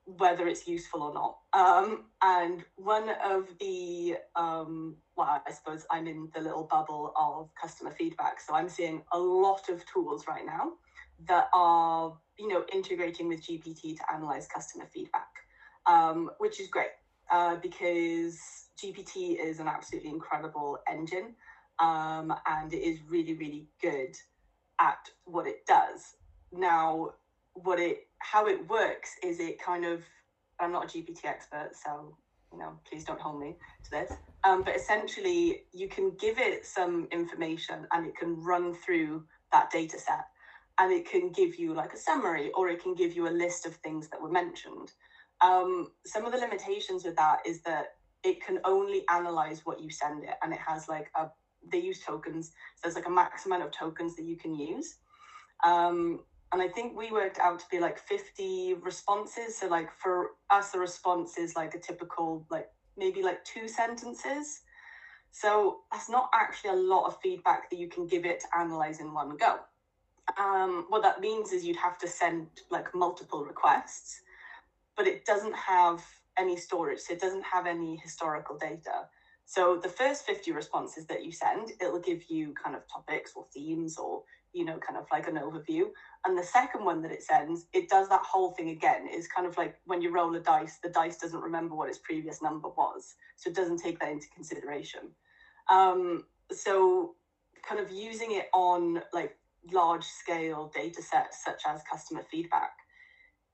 whether 0.05 0.47
it's 0.47 0.67
useful 0.67 1.03
or 1.03 1.13
not. 1.13 1.37
Um, 1.53 2.05
and 2.21 2.63
one 2.75 3.09
of 3.23 3.47
the, 3.59 4.15
um, 4.35 4.95
well, 5.15 5.41
I 5.45 5.51
suppose 5.51 5.85
I'm 5.91 6.07
in 6.07 6.29
the 6.33 6.41
little 6.41 6.63
bubble 6.63 7.13
of 7.15 7.49
customer 7.59 7.91
feedback. 7.91 8.39
So 8.39 8.53
I'm 8.55 8.69
seeing 8.69 9.03
a 9.11 9.19
lot 9.19 9.69
of 9.69 9.85
tools 9.85 10.25
right 10.27 10.45
now 10.45 10.73
that 11.27 11.47
are, 11.53 12.17
you 12.37 12.47
know, 12.47 12.63
integrating 12.73 13.27
with 13.27 13.41
GPT 13.41 13.95
to 13.97 14.03
analyze 14.13 14.47
customer 14.47 14.85
feedback, 14.91 15.29
um, 15.85 16.31
which 16.39 16.59
is 16.59 16.67
great 16.67 16.91
uh, 17.31 17.55
because 17.57 18.39
GPT 18.83 19.39
is 19.39 19.59
an 19.59 19.67
absolutely 19.67 20.09
incredible 20.09 20.79
engine 20.91 21.35
um, 21.79 22.33
and 22.47 22.73
it 22.73 22.81
is 22.83 22.99
really, 23.09 23.33
really 23.35 23.67
good 23.81 24.15
at 24.79 25.09
what 25.25 25.47
it 25.47 25.65
does. 25.65 26.15
Now, 26.51 27.11
what 27.53 27.79
it 27.79 28.07
how 28.19 28.47
it 28.47 28.67
works 28.69 29.15
is 29.23 29.39
it 29.39 29.61
kind 29.61 29.85
of 29.85 30.03
I'm 30.59 30.71
not 30.71 30.85
a 30.85 30.97
GPT 30.97 31.25
expert, 31.25 31.71
so 31.73 32.15
you 32.51 32.59
know, 32.59 32.73
please 32.87 33.03
don't 33.03 33.19
hold 33.19 33.39
me 33.39 33.55
to 33.83 33.91
this. 33.91 34.11
Um, 34.43 34.63
but 34.63 34.75
essentially, 34.75 35.63
you 35.73 35.87
can 35.87 36.11
give 36.19 36.37
it 36.37 36.65
some 36.65 37.07
information 37.11 37.87
and 37.91 38.05
it 38.05 38.15
can 38.15 38.41
run 38.43 38.73
through 38.73 39.23
that 39.51 39.71
data 39.71 39.97
set 39.97 40.25
and 40.79 40.91
it 40.91 41.09
can 41.09 41.31
give 41.31 41.55
you 41.55 41.73
like 41.73 41.93
a 41.93 41.97
summary 41.97 42.51
or 42.55 42.69
it 42.69 42.81
can 42.81 42.93
give 42.93 43.15
you 43.15 43.27
a 43.27 43.31
list 43.31 43.65
of 43.65 43.75
things 43.75 44.09
that 44.09 44.21
were 44.21 44.31
mentioned. 44.31 44.91
Um, 45.41 45.91
some 46.05 46.25
of 46.25 46.31
the 46.31 46.37
limitations 46.37 47.03
with 47.03 47.15
that 47.15 47.39
is 47.45 47.61
that 47.63 47.85
it 48.23 48.43
can 48.45 48.59
only 48.65 49.03
analyze 49.09 49.61
what 49.63 49.81
you 49.81 49.89
send 49.89 50.23
it 50.23 50.35
and 50.43 50.53
it 50.53 50.59
has 50.59 50.87
like 50.87 51.09
a 51.15 51.27
they 51.71 51.79
use 51.79 51.99
tokens 52.03 52.47
so 52.47 52.81
there's 52.83 52.95
like 52.95 53.07
a 53.07 53.09
max 53.09 53.45
amount 53.45 53.63
of 53.63 53.71
tokens 53.71 54.15
that 54.15 54.25
you 54.25 54.35
can 54.35 54.55
use 54.55 54.97
um, 55.63 56.19
and 56.53 56.61
I 56.61 56.67
think 56.67 56.97
we 56.97 57.11
worked 57.11 57.39
out 57.39 57.59
to 57.59 57.65
be 57.71 57.79
like 57.79 57.97
50 57.97 58.75
responses. 58.81 59.57
So 59.57 59.67
like 59.67 59.89
for 59.93 60.31
us, 60.49 60.71
the 60.71 60.79
response 60.79 61.37
is 61.37 61.55
like 61.55 61.75
a 61.75 61.79
typical 61.79 62.45
like 62.49 62.67
maybe 62.97 63.23
like 63.23 63.43
two 63.45 63.67
sentences. 63.67 64.61
So 65.31 65.79
that's 65.91 66.09
not 66.09 66.29
actually 66.33 66.71
a 66.71 66.81
lot 66.81 67.07
of 67.07 67.17
feedback 67.21 67.69
that 67.69 67.79
you 67.79 67.87
can 67.87 68.05
give 68.05 68.25
it 68.25 68.41
to 68.41 68.47
analyze 68.57 68.99
in 68.99 69.13
one 69.13 69.37
go. 69.37 69.59
Um, 70.37 70.85
what 70.89 71.03
that 71.03 71.21
means 71.21 71.51
is 71.53 71.65
you'd 71.65 71.77
have 71.77 71.97
to 71.99 72.07
send 72.07 72.47
like 72.69 72.93
multiple 72.93 73.45
requests, 73.45 74.21
but 74.97 75.07
it 75.07 75.25
doesn't 75.25 75.55
have 75.55 76.03
any 76.37 76.57
storage. 76.57 76.99
So 76.99 77.13
it 77.13 77.21
doesn't 77.21 77.43
have 77.43 77.65
any 77.65 77.95
historical 77.97 78.57
data. 78.57 79.07
So 79.45 79.77
the 79.81 79.89
first 79.89 80.25
50 80.25 80.51
responses 80.51 81.05
that 81.07 81.25
you 81.25 81.31
send, 81.31 81.71
it'll 81.81 81.99
give 81.99 82.29
you 82.29 82.53
kind 82.53 82.75
of 82.75 82.87
topics 82.87 83.33
or 83.35 83.45
themes 83.53 83.97
or, 83.97 84.23
you 84.53 84.63
know, 84.63 84.77
kind 84.77 84.97
of 84.97 85.05
like 85.11 85.27
an 85.27 85.35
overview. 85.35 85.87
And 86.25 86.37
the 86.37 86.43
second 86.43 86.85
one 86.85 87.01
that 87.01 87.11
it 87.11 87.23
sends, 87.23 87.65
it 87.73 87.89
does 87.89 88.07
that 88.09 88.21
whole 88.23 88.51
thing 88.51 88.69
again. 88.69 89.07
It's 89.09 89.27
kind 89.27 89.47
of 89.47 89.57
like 89.57 89.75
when 89.85 90.01
you 90.01 90.11
roll 90.11 90.35
a 90.35 90.39
dice, 90.39 90.77
the 90.83 90.89
dice 90.89 91.17
doesn't 91.17 91.41
remember 91.41 91.73
what 91.73 91.89
its 91.89 91.97
previous 91.97 92.41
number 92.41 92.69
was. 92.69 93.15
So 93.37 93.49
it 93.49 93.55
doesn't 93.55 93.77
take 93.77 93.99
that 93.99 94.09
into 94.09 94.27
consideration. 94.35 95.01
Um, 95.69 96.25
so 96.51 97.15
kind 97.67 97.81
of 97.81 97.91
using 97.91 98.33
it 98.33 98.49
on 98.53 99.01
like 99.13 99.35
large 99.71 100.03
scale 100.03 100.71
data 100.73 101.01
sets 101.01 101.43
such 101.43 101.63
as 101.67 101.81
customer 101.91 102.23
feedback 102.29 102.71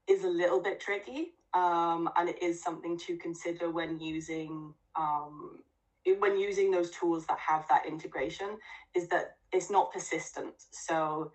is 0.08 0.23
a 0.23 0.30
little 0.30 0.62
bit 0.62 0.80
tricky. 0.80 1.34
Um, 1.53 2.10
and 2.17 2.27
it 2.27 2.41
is 2.43 2.62
something 2.62 2.97
to 2.99 3.17
consider 3.17 3.69
when 3.69 3.99
using 3.99 4.73
um, 4.95 5.60
when 6.19 6.39
using 6.39 6.71
those 6.71 6.91
tools 6.91 7.25
that 7.27 7.38
have 7.39 7.65
that 7.69 7.86
integration 7.86 8.58
is 8.95 9.08
that 9.10 9.38
it's 9.51 9.69
not 9.69 9.91
persistent. 9.91 10.53
So 10.71 11.32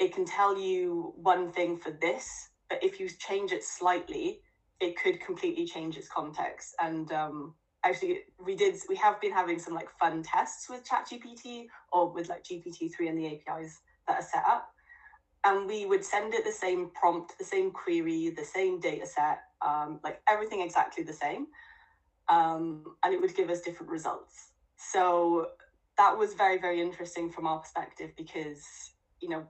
it 0.00 0.14
can 0.14 0.24
tell 0.24 0.58
you 0.58 1.12
one 1.14 1.52
thing 1.52 1.76
for 1.76 1.90
this, 1.90 2.48
but 2.70 2.82
if 2.82 2.98
you 2.98 3.08
change 3.18 3.52
it 3.52 3.62
slightly, 3.62 4.40
it 4.80 4.96
could 5.00 5.20
completely 5.20 5.66
change 5.66 5.98
its 5.98 6.08
context. 6.08 6.74
And 6.80 7.12
um, 7.12 7.54
actually, 7.84 8.20
we 8.42 8.56
did 8.56 8.76
we 8.88 8.96
have 8.96 9.20
been 9.20 9.30
having 9.30 9.58
some 9.58 9.74
like 9.74 9.90
fun 10.00 10.22
tests 10.22 10.70
with 10.70 10.88
ChatGPT 10.88 11.66
or 11.92 12.10
with 12.12 12.30
like 12.30 12.44
GPT 12.44 12.90
three 12.96 13.08
and 13.08 13.18
the 13.18 13.26
APIs 13.26 13.78
that 14.08 14.18
are 14.18 14.22
set 14.22 14.42
up, 14.48 14.68
and 15.44 15.66
we 15.66 15.84
would 15.84 16.04
send 16.04 16.32
it 16.32 16.44
the 16.44 16.52
same 16.52 16.90
prompt, 16.98 17.36
the 17.38 17.44
same 17.44 17.70
query, 17.70 18.30
the 18.30 18.44
same 18.44 18.80
data 18.80 19.04
set, 19.06 19.40
um, 19.64 20.00
like 20.02 20.22
everything 20.26 20.62
exactly 20.62 21.04
the 21.04 21.12
same, 21.12 21.46
um, 22.30 22.84
and 23.04 23.12
it 23.12 23.20
would 23.20 23.36
give 23.36 23.50
us 23.50 23.60
different 23.60 23.92
results. 23.92 24.52
So 24.78 25.48
that 25.98 26.16
was 26.16 26.32
very 26.32 26.58
very 26.58 26.80
interesting 26.80 27.30
from 27.30 27.46
our 27.46 27.58
perspective 27.58 28.12
because 28.16 28.64
you 29.20 29.28
know 29.28 29.46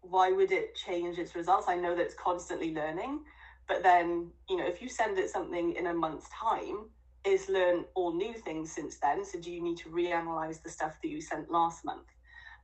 why 0.00 0.30
would 0.30 0.52
it 0.52 0.74
change 0.74 1.18
its 1.18 1.34
results? 1.34 1.66
I 1.68 1.76
know 1.76 1.94
that 1.94 2.02
it's 2.02 2.14
constantly 2.14 2.74
learning, 2.74 3.20
but 3.66 3.82
then, 3.82 4.30
you 4.48 4.56
know, 4.56 4.66
if 4.66 4.80
you 4.80 4.88
send 4.88 5.18
it 5.18 5.30
something 5.30 5.74
in 5.74 5.86
a 5.86 5.94
month's 5.94 6.28
time, 6.30 6.88
it's 7.24 7.48
learned 7.48 7.84
all 7.94 8.14
new 8.14 8.32
things 8.32 8.72
since 8.72 8.98
then. 9.00 9.24
So 9.24 9.38
do 9.38 9.50
you 9.50 9.62
need 9.62 9.76
to 9.78 9.88
reanalyze 9.90 10.62
the 10.62 10.70
stuff 10.70 10.96
that 11.02 11.08
you 11.08 11.20
sent 11.20 11.50
last 11.50 11.84
month? 11.84 12.06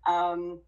Um, 0.07 0.61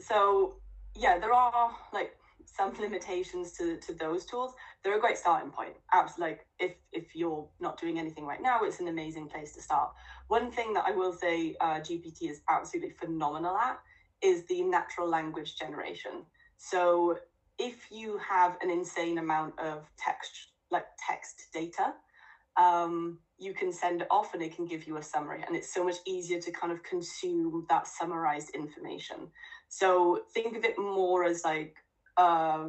so 0.00 0.56
yeah, 0.94 1.18
there 1.18 1.32
are 1.32 1.70
like 1.92 2.16
some 2.44 2.74
limitations 2.80 3.52
to, 3.58 3.78
to 3.78 3.94
those 3.94 4.24
tools. 4.24 4.54
They're 4.82 4.96
a 4.96 5.00
great 5.00 5.18
starting 5.18 5.50
point. 5.50 5.74
Apps 5.94 6.18
like 6.18 6.46
if 6.58 6.72
if 6.92 7.14
you're 7.14 7.46
not 7.60 7.80
doing 7.80 7.98
anything 7.98 8.24
right 8.24 8.42
now, 8.42 8.60
it's 8.62 8.80
an 8.80 8.88
amazing 8.88 9.28
place 9.28 9.54
to 9.54 9.62
start. 9.62 9.90
One 10.28 10.50
thing 10.50 10.72
that 10.74 10.84
I 10.86 10.90
will 10.92 11.12
say 11.12 11.56
uh, 11.60 11.80
GPT 11.80 12.30
is 12.30 12.40
absolutely 12.48 12.90
phenomenal 12.90 13.56
at 13.56 13.78
is 14.22 14.44
the 14.46 14.62
natural 14.62 15.08
language 15.08 15.56
generation. 15.56 16.24
So 16.56 17.18
if 17.58 17.90
you 17.90 18.18
have 18.18 18.56
an 18.62 18.70
insane 18.70 19.18
amount 19.18 19.58
of 19.58 19.84
text, 19.98 20.52
like 20.70 20.86
text 21.06 21.48
data, 21.52 21.94
um, 22.56 23.18
you 23.38 23.52
can 23.54 23.72
send 23.72 24.02
it 24.02 24.06
off 24.10 24.34
and 24.34 24.42
it 24.42 24.54
can 24.54 24.66
give 24.66 24.86
you 24.86 24.96
a 24.96 25.02
summary. 25.02 25.42
And 25.46 25.56
it's 25.56 25.72
so 25.72 25.84
much 25.84 25.96
easier 26.06 26.40
to 26.40 26.50
kind 26.52 26.72
of 26.72 26.82
consume 26.82 27.66
that 27.68 27.86
summarized 27.86 28.50
information. 28.50 29.28
So 29.68 30.22
think 30.32 30.56
of 30.56 30.64
it 30.64 30.78
more 30.78 31.24
as 31.24 31.44
like, 31.44 31.74
uh, 32.16 32.66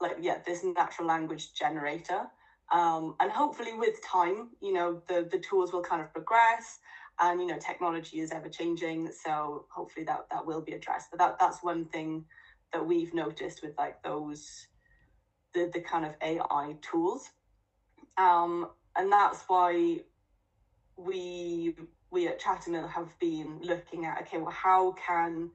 like 0.00 0.16
yeah, 0.20 0.38
this 0.44 0.64
natural 0.64 1.08
language 1.08 1.54
generator. 1.54 2.26
Um, 2.72 3.16
and 3.20 3.30
hopefully 3.30 3.74
with 3.74 4.02
time, 4.04 4.50
you 4.60 4.72
know, 4.72 5.02
the, 5.06 5.28
the 5.30 5.38
tools 5.38 5.72
will 5.72 5.82
kind 5.82 6.00
of 6.00 6.12
progress 6.12 6.78
and 7.22 7.40
you 7.40 7.46
know 7.46 7.58
technology 7.58 8.20
is 8.20 8.32
ever 8.32 8.48
changing 8.48 9.08
so 9.12 9.64
hopefully 9.74 10.04
that 10.04 10.26
that 10.30 10.44
will 10.44 10.60
be 10.60 10.72
addressed. 10.72 11.10
But 11.10 11.18
that 11.20 11.38
that's 11.38 11.62
one 11.62 11.86
thing 11.86 12.24
that 12.72 12.86
we've 12.86 13.14
noticed 13.14 13.62
with 13.62 13.78
like 13.78 14.02
those 14.02 14.66
the 15.54 15.70
the 15.72 15.80
kind 15.80 16.04
of 16.04 16.14
ai 16.22 16.76
tools. 16.82 17.30
Um 18.18 18.68
and 18.96 19.10
that's 19.10 19.44
why 19.46 20.00
we 20.96 21.74
we 22.10 22.28
at 22.28 22.38
Chattermill 22.38 22.88
have 22.88 23.18
been 23.18 23.58
looking 23.62 24.04
at 24.04 24.20
okay 24.22 24.38
well 24.38 24.50
how 24.50 24.92
can 24.92 25.50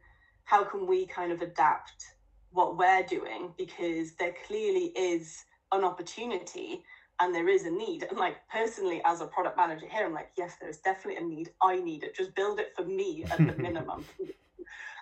how 0.45 0.63
can 0.63 0.87
we 0.87 1.05
kind 1.05 1.31
of 1.31 1.41
adapt 1.41 2.15
what 2.51 2.77
we're 2.77 3.03
doing? 3.03 3.53
Because 3.57 4.13
there 4.13 4.33
clearly 4.47 4.85
is 4.95 5.43
an 5.71 5.83
opportunity 5.83 6.81
and 7.19 7.33
there 7.33 7.47
is 7.49 7.65
a 7.65 7.71
need. 7.71 8.03
And 8.03 8.17
like 8.17 8.35
personally, 8.51 9.01
as 9.05 9.21
a 9.21 9.25
product 9.25 9.57
manager 9.57 9.87
here, 9.89 10.05
I'm 10.05 10.13
like, 10.13 10.29
yes, 10.37 10.53
there's 10.61 10.77
definitely 10.77 11.23
a 11.23 11.27
need. 11.27 11.49
I 11.61 11.77
need 11.77 12.03
it. 12.03 12.15
Just 12.15 12.35
build 12.35 12.59
it 12.59 12.73
for 12.75 12.85
me 12.85 13.25
at 13.29 13.37
the 13.37 13.53
minimum. 13.57 14.05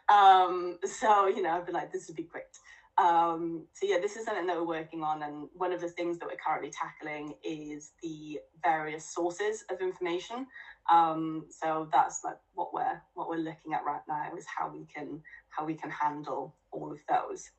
um, 0.09 0.79
so 0.85 1.27
you 1.27 1.41
know, 1.41 1.51
I've 1.51 1.65
been 1.65 1.75
like, 1.75 1.91
this 1.91 2.07
would 2.07 2.17
be 2.17 2.23
great. 2.23 2.45
Um, 2.97 3.65
so 3.73 3.85
yeah, 3.85 3.97
this 3.99 4.15
is 4.15 4.23
something 4.25 4.47
that 4.47 4.55
we're 4.55 4.65
working 4.65 5.03
on, 5.03 5.23
and 5.23 5.49
one 5.53 5.73
of 5.73 5.81
the 5.81 5.89
things 5.89 6.17
that 6.19 6.27
we're 6.27 6.37
currently 6.37 6.71
tackling 6.71 7.33
is 7.43 7.91
the 8.01 8.39
various 8.63 9.13
sources 9.13 9.65
of 9.69 9.81
information. 9.81 10.47
Um, 10.89 11.47
so 11.49 11.89
that's 11.91 12.21
like 12.23 12.37
what 12.53 12.73
we're 12.73 13.01
what 13.15 13.27
we're 13.27 13.37
looking 13.37 13.73
at 13.73 13.83
right 13.85 14.01
now 14.07 14.29
is 14.37 14.45
how 14.45 14.71
we 14.71 14.85
can 14.85 15.21
how 15.49 15.65
we 15.65 15.73
can 15.73 15.89
handle 15.89 16.55
all 16.71 16.91
of 16.91 16.99
those. 17.09 17.49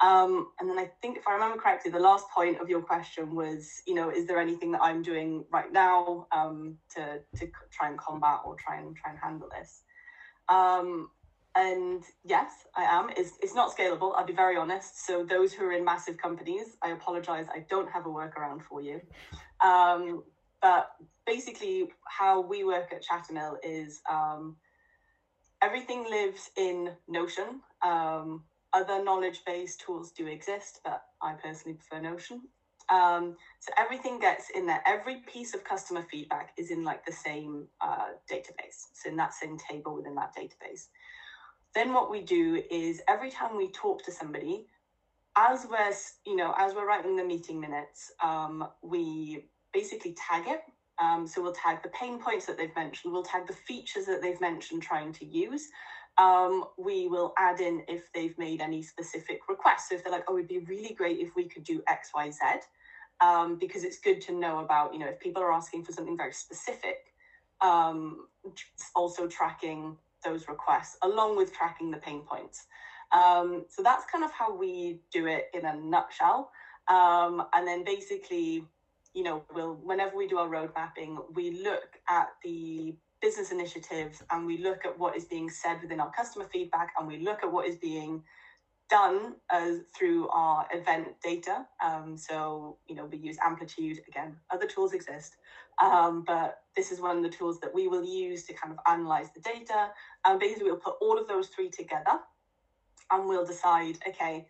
Um, 0.00 0.48
and 0.58 0.68
then 0.68 0.78
I 0.78 0.90
think 1.00 1.18
if 1.18 1.26
I 1.26 1.32
remember 1.32 1.56
correctly, 1.56 1.90
the 1.90 2.00
last 2.00 2.26
point 2.30 2.60
of 2.60 2.68
your 2.68 2.82
question 2.82 3.34
was, 3.34 3.68
you 3.86 3.94
know, 3.94 4.10
is 4.10 4.26
there 4.26 4.38
anything 4.38 4.72
that 4.72 4.82
I'm 4.82 5.02
doing 5.02 5.44
right 5.52 5.72
now 5.72 6.26
um, 6.32 6.76
to 6.94 7.20
to 7.36 7.46
try 7.70 7.88
and 7.88 7.98
combat 7.98 8.40
or 8.44 8.56
try 8.56 8.78
and 8.78 8.96
try 8.96 9.12
and 9.12 9.20
handle 9.22 9.48
this? 9.56 9.82
Um, 10.48 11.10
and 11.56 12.02
yes, 12.24 12.50
I 12.76 12.82
am. 12.82 13.10
It's, 13.16 13.32
it's 13.40 13.54
not 13.54 13.74
scalable, 13.76 14.12
I'll 14.16 14.26
be 14.26 14.32
very 14.32 14.56
honest. 14.56 15.06
So, 15.06 15.24
those 15.24 15.52
who 15.52 15.64
are 15.64 15.72
in 15.72 15.84
massive 15.84 16.18
companies, 16.18 16.76
I 16.82 16.90
apologize, 16.90 17.46
I 17.54 17.64
don't 17.70 17.88
have 17.90 18.06
a 18.06 18.08
workaround 18.08 18.62
for 18.62 18.80
you. 18.80 19.00
Um, 19.64 20.24
but 20.60 20.90
basically, 21.26 21.90
how 22.08 22.40
we 22.40 22.64
work 22.64 22.92
at 22.92 23.02
Chattermill 23.02 23.58
is 23.62 24.00
um, 24.10 24.56
everything 25.62 26.04
lives 26.10 26.50
in 26.56 26.90
Notion. 27.06 27.60
Um, 27.86 28.44
other 28.74 29.02
knowledge 29.02 29.40
based 29.46 29.80
tools 29.80 30.12
do 30.12 30.26
exist, 30.26 30.80
but 30.84 31.02
I 31.22 31.34
personally 31.34 31.76
prefer 31.76 32.00
Notion. 32.02 32.42
Um, 32.90 33.36
so 33.60 33.72
everything 33.78 34.18
gets 34.18 34.50
in 34.50 34.66
there. 34.66 34.82
Every 34.86 35.22
piece 35.32 35.54
of 35.54 35.64
customer 35.64 36.04
feedback 36.10 36.50
is 36.58 36.70
in 36.70 36.84
like 36.84 37.04
the 37.06 37.12
same 37.12 37.66
uh, 37.80 38.08
database. 38.30 38.88
So 38.92 39.08
in 39.08 39.16
that 39.16 39.32
same 39.32 39.56
table 39.58 39.94
within 39.94 40.14
that 40.16 40.34
database. 40.36 40.88
Then 41.74 41.92
what 41.92 42.10
we 42.10 42.20
do 42.22 42.62
is 42.70 43.00
every 43.08 43.30
time 43.30 43.56
we 43.56 43.70
talk 43.70 44.04
to 44.04 44.12
somebody, 44.12 44.66
as 45.36 45.66
we're 45.68 45.92
you 46.24 46.36
know 46.36 46.54
as 46.56 46.74
we're 46.74 46.86
writing 46.86 47.16
the 47.16 47.24
meeting 47.24 47.60
minutes, 47.60 48.12
um, 48.22 48.68
we 48.82 49.46
basically 49.72 50.14
tag 50.14 50.44
it. 50.46 50.60
Um, 51.02 51.26
so 51.26 51.42
we'll 51.42 51.54
tag 51.54 51.82
the 51.82 51.88
pain 51.88 52.20
points 52.20 52.46
that 52.46 52.56
they've 52.56 52.74
mentioned. 52.76 53.12
We'll 53.12 53.24
tag 53.24 53.48
the 53.48 53.52
features 53.52 54.06
that 54.06 54.22
they've 54.22 54.40
mentioned 54.40 54.82
trying 54.82 55.12
to 55.14 55.24
use. 55.24 55.68
Um, 56.16 56.66
we 56.78 57.08
will 57.08 57.34
add 57.38 57.60
in 57.60 57.82
if 57.88 58.12
they've 58.12 58.36
made 58.38 58.60
any 58.60 58.82
specific 58.82 59.40
requests. 59.48 59.88
So 59.88 59.96
if 59.96 60.04
they're 60.04 60.12
like, 60.12 60.24
oh, 60.28 60.36
it'd 60.36 60.48
be 60.48 60.60
really 60.60 60.94
great 60.94 61.18
if 61.18 61.34
we 61.34 61.48
could 61.48 61.64
do 61.64 61.82
X, 61.88 62.10
Y, 62.14 62.30
Z, 62.30 62.40
um, 63.20 63.58
because 63.58 63.82
it's 63.84 63.98
good 63.98 64.20
to 64.22 64.32
know 64.32 64.60
about, 64.60 64.92
you 64.92 65.00
know, 65.00 65.08
if 65.08 65.18
people 65.18 65.42
are 65.42 65.52
asking 65.52 65.84
for 65.84 65.92
something 65.92 66.16
very 66.16 66.32
specific, 66.32 66.98
um, 67.60 68.28
also 68.94 69.26
tracking 69.26 69.96
those 70.24 70.48
requests 70.48 70.96
along 71.02 71.36
with 71.36 71.52
tracking 71.52 71.90
the 71.90 71.98
pain 71.98 72.20
points. 72.20 72.66
Um, 73.12 73.64
so 73.68 73.82
that's 73.82 74.04
kind 74.10 74.24
of 74.24 74.30
how 74.32 74.54
we 74.54 75.00
do 75.12 75.26
it 75.26 75.46
in 75.54 75.66
a 75.66 75.76
nutshell. 75.76 76.50
Um, 76.88 77.44
and 77.54 77.66
then 77.66 77.84
basically, 77.84 78.66
you 79.14 79.22
know, 79.22 79.42
we'll 79.54 79.74
whenever 79.74 80.16
we 80.16 80.26
do 80.26 80.38
our 80.38 80.48
road 80.48 80.70
mapping, 80.74 81.18
we 81.34 81.62
look 81.62 81.98
at 82.08 82.28
the 82.42 82.96
business 83.24 83.50
initiatives 83.50 84.22
and 84.30 84.44
we 84.44 84.58
look 84.58 84.84
at 84.84 84.98
what 84.98 85.16
is 85.16 85.24
being 85.24 85.48
said 85.48 85.80
within 85.80 85.98
our 85.98 86.10
customer 86.10 86.46
feedback 86.52 86.92
and 86.98 87.08
we 87.08 87.20
look 87.20 87.42
at 87.42 87.50
what 87.50 87.66
is 87.66 87.76
being 87.76 88.22
done 88.90 89.36
as 89.50 89.78
through 89.96 90.28
our 90.28 90.66
event 90.70 91.08
data. 91.22 91.64
Um, 91.82 92.18
so, 92.18 92.76
you 92.86 92.94
know, 92.94 93.06
we 93.06 93.16
use 93.16 93.38
Amplitude 93.42 94.00
again, 94.06 94.36
other 94.50 94.66
tools 94.66 94.92
exist, 94.92 95.36
um, 95.82 96.22
but 96.26 96.58
this 96.76 96.92
is 96.92 97.00
one 97.00 97.16
of 97.16 97.22
the 97.22 97.30
tools 97.30 97.58
that 97.60 97.74
we 97.74 97.88
will 97.88 98.04
use 98.04 98.44
to 98.44 98.52
kind 98.52 98.74
of 98.74 98.78
analyze 98.86 99.28
the 99.34 99.40
data. 99.40 99.88
And 100.26 100.38
basically, 100.38 100.64
we'll 100.64 100.76
put 100.76 100.96
all 101.00 101.18
of 101.18 101.26
those 101.26 101.48
three 101.48 101.70
together 101.70 102.18
and 103.10 103.26
we'll 103.26 103.46
decide 103.46 103.96
okay, 104.06 104.44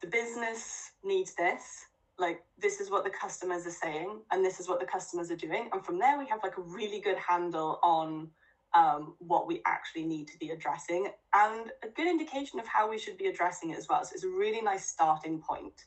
the 0.00 0.08
business 0.08 0.90
needs 1.04 1.32
this. 1.36 1.86
Like, 2.18 2.42
this 2.58 2.80
is 2.80 2.90
what 2.90 3.04
the 3.04 3.10
customers 3.10 3.66
are 3.66 3.70
saying, 3.70 4.20
and 4.30 4.44
this 4.44 4.58
is 4.58 4.68
what 4.68 4.80
the 4.80 4.86
customers 4.86 5.30
are 5.30 5.36
doing. 5.36 5.70
And 5.72 5.84
from 5.84 5.98
there, 5.98 6.18
we 6.18 6.26
have 6.26 6.40
like 6.42 6.58
a 6.58 6.62
really 6.62 7.00
good 7.00 7.16
handle 7.16 7.78
on 7.82 8.28
um, 8.74 9.14
what 9.18 9.46
we 9.46 9.62
actually 9.66 10.04
need 10.04 10.28
to 10.28 10.38
be 10.38 10.50
addressing 10.50 11.08
and 11.34 11.70
a 11.82 11.88
good 11.88 12.06
indication 12.06 12.60
of 12.60 12.66
how 12.66 12.90
we 12.90 12.98
should 12.98 13.16
be 13.16 13.26
addressing 13.26 13.70
it 13.70 13.78
as 13.78 13.88
well. 13.88 14.04
So 14.04 14.12
it's 14.14 14.24
a 14.24 14.28
really 14.28 14.60
nice 14.60 14.86
starting 14.86 15.40
point 15.40 15.84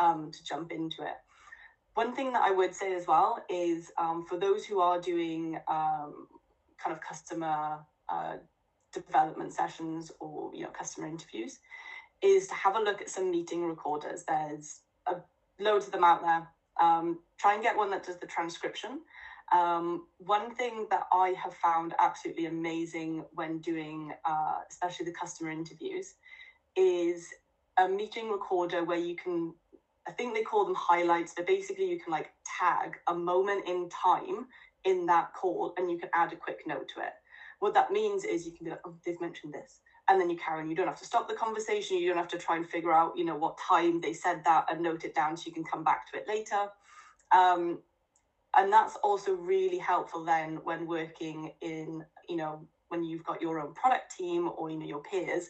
um, 0.00 0.30
to 0.32 0.44
jump 0.44 0.72
into 0.72 1.02
it. 1.02 1.16
One 1.94 2.14
thing 2.14 2.32
that 2.32 2.42
I 2.42 2.50
would 2.50 2.74
say 2.74 2.94
as 2.94 3.06
well 3.06 3.44
is 3.50 3.90
um, 3.98 4.24
for 4.26 4.38
those 4.38 4.64
who 4.64 4.80
are 4.80 4.98
doing 4.98 5.58
um, 5.68 6.26
kind 6.82 6.96
of 6.96 7.00
customer 7.02 7.80
uh, 8.08 8.36
development 8.94 9.52
sessions 9.52 10.10
or 10.20 10.50
you 10.54 10.62
know 10.62 10.70
customer 10.70 11.06
interviews, 11.06 11.58
is 12.22 12.46
to 12.46 12.54
have 12.54 12.76
a 12.76 12.80
look 12.80 13.02
at 13.02 13.10
some 13.10 13.30
meeting 13.30 13.66
recorders. 13.66 14.24
There's 14.26 14.80
a, 15.06 15.16
loads 15.60 15.86
of 15.86 15.92
them 15.92 16.04
out 16.04 16.22
there. 16.22 16.48
Um, 16.80 17.18
try 17.38 17.54
and 17.54 17.62
get 17.62 17.76
one 17.76 17.90
that 17.90 18.04
does 18.04 18.18
the 18.18 18.26
transcription. 18.26 19.00
Um, 19.52 20.06
one 20.18 20.54
thing 20.54 20.86
that 20.90 21.02
I 21.12 21.34
have 21.42 21.54
found 21.54 21.94
absolutely 21.98 22.46
amazing 22.46 23.24
when 23.32 23.58
doing, 23.58 24.12
uh, 24.24 24.60
especially 24.70 25.06
the 25.06 25.12
customer 25.12 25.50
interviews, 25.50 26.14
is 26.76 27.28
a 27.78 27.88
meeting 27.88 28.30
recorder 28.30 28.84
where 28.84 28.98
you 28.98 29.16
can 29.16 29.54
I 30.06 30.10
think 30.12 30.34
they 30.34 30.42
call 30.42 30.64
them 30.64 30.74
highlights, 30.74 31.32
but 31.36 31.46
basically 31.46 31.88
you 31.88 32.00
can 32.00 32.10
like 32.10 32.30
tag 32.58 32.96
a 33.06 33.14
moment 33.14 33.68
in 33.68 33.88
time 33.88 34.46
in 34.84 35.06
that 35.06 35.32
call 35.34 35.74
and 35.76 35.90
you 35.90 35.98
can 35.98 36.10
add 36.14 36.32
a 36.32 36.36
quick 36.36 36.58
note 36.66 36.88
to 36.94 37.00
it. 37.00 37.12
What 37.60 37.74
that 37.74 37.92
means 37.92 38.24
is 38.24 38.44
you 38.44 38.52
can 38.52 38.64
be 38.64 38.70
like, 38.70 38.80
oh, 38.84 38.96
they've 39.06 39.20
mentioned 39.20 39.54
this. 39.54 39.80
And 40.12 40.20
then 40.20 40.28
you 40.28 40.36
carry 40.36 40.60
on. 40.60 40.68
You 40.68 40.76
don't 40.76 40.86
have 40.86 40.98
to 40.98 41.06
stop 41.06 41.26
the 41.26 41.34
conversation. 41.34 41.96
You 41.96 42.08
don't 42.08 42.18
have 42.18 42.28
to 42.28 42.38
try 42.38 42.56
and 42.56 42.68
figure 42.68 42.92
out, 42.92 43.16
you 43.16 43.24
know, 43.24 43.34
what 43.34 43.56
time 43.56 43.98
they 43.98 44.12
said 44.12 44.42
that 44.44 44.66
and 44.70 44.82
note 44.82 45.04
it 45.04 45.14
down 45.14 45.38
so 45.38 45.44
you 45.46 45.52
can 45.52 45.64
come 45.64 45.82
back 45.82 46.10
to 46.12 46.18
it 46.18 46.28
later. 46.28 46.68
Um, 47.34 47.78
and 48.54 48.70
that's 48.70 48.96
also 48.96 49.32
really 49.32 49.78
helpful 49.78 50.22
then 50.22 50.56
when 50.64 50.86
working 50.86 51.52
in, 51.62 52.04
you 52.28 52.36
know, 52.36 52.68
when 52.88 53.02
you've 53.02 53.24
got 53.24 53.40
your 53.40 53.58
own 53.58 53.72
product 53.72 54.14
team 54.14 54.50
or, 54.54 54.70
you 54.70 54.78
know, 54.78 54.84
your 54.84 55.02
peers. 55.02 55.48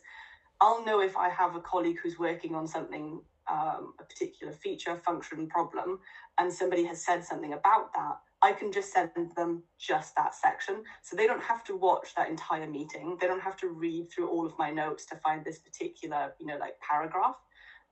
I'll 0.61 0.85
know 0.85 1.01
if 1.01 1.16
I 1.16 1.29
have 1.29 1.57
a 1.57 1.61
colleague 1.61 1.98
who's 2.01 2.20
working 2.20 2.55
on 2.55 2.68
something 2.68 3.20
um, 3.51 3.94
a 3.98 4.05
particular 4.05 4.53
feature, 4.53 4.96
function, 5.05 5.48
problem, 5.48 5.98
and 6.38 6.53
somebody 6.53 6.85
has 6.85 7.05
said 7.05 7.25
something 7.25 7.55
about 7.55 7.92
that, 7.94 8.18
I 8.42 8.52
can 8.52 8.72
just 8.72 8.92
send 8.92 9.11
them 9.37 9.62
just 9.78 10.14
that 10.16 10.35
section. 10.35 10.83
So 11.02 11.16
they 11.16 11.26
don't 11.26 11.42
have 11.42 11.62
to 11.64 11.76
watch 11.76 12.14
that 12.16 12.28
entire 12.28 12.66
meeting. 12.66 13.16
They 13.20 13.28
don't 13.28 13.40
have 13.40 13.57
to 13.59 13.68
read 13.68 14.09
through 14.11 14.28
all 14.28 14.44
of 14.44 14.59
my 14.59 14.70
notes 14.70 15.07
to 15.07 15.16
find 15.16 15.44
this 15.44 15.61
particular, 15.61 16.35
you 16.40 16.46
know, 16.46 16.57
like 16.59 16.74
paragraph. 16.81 17.37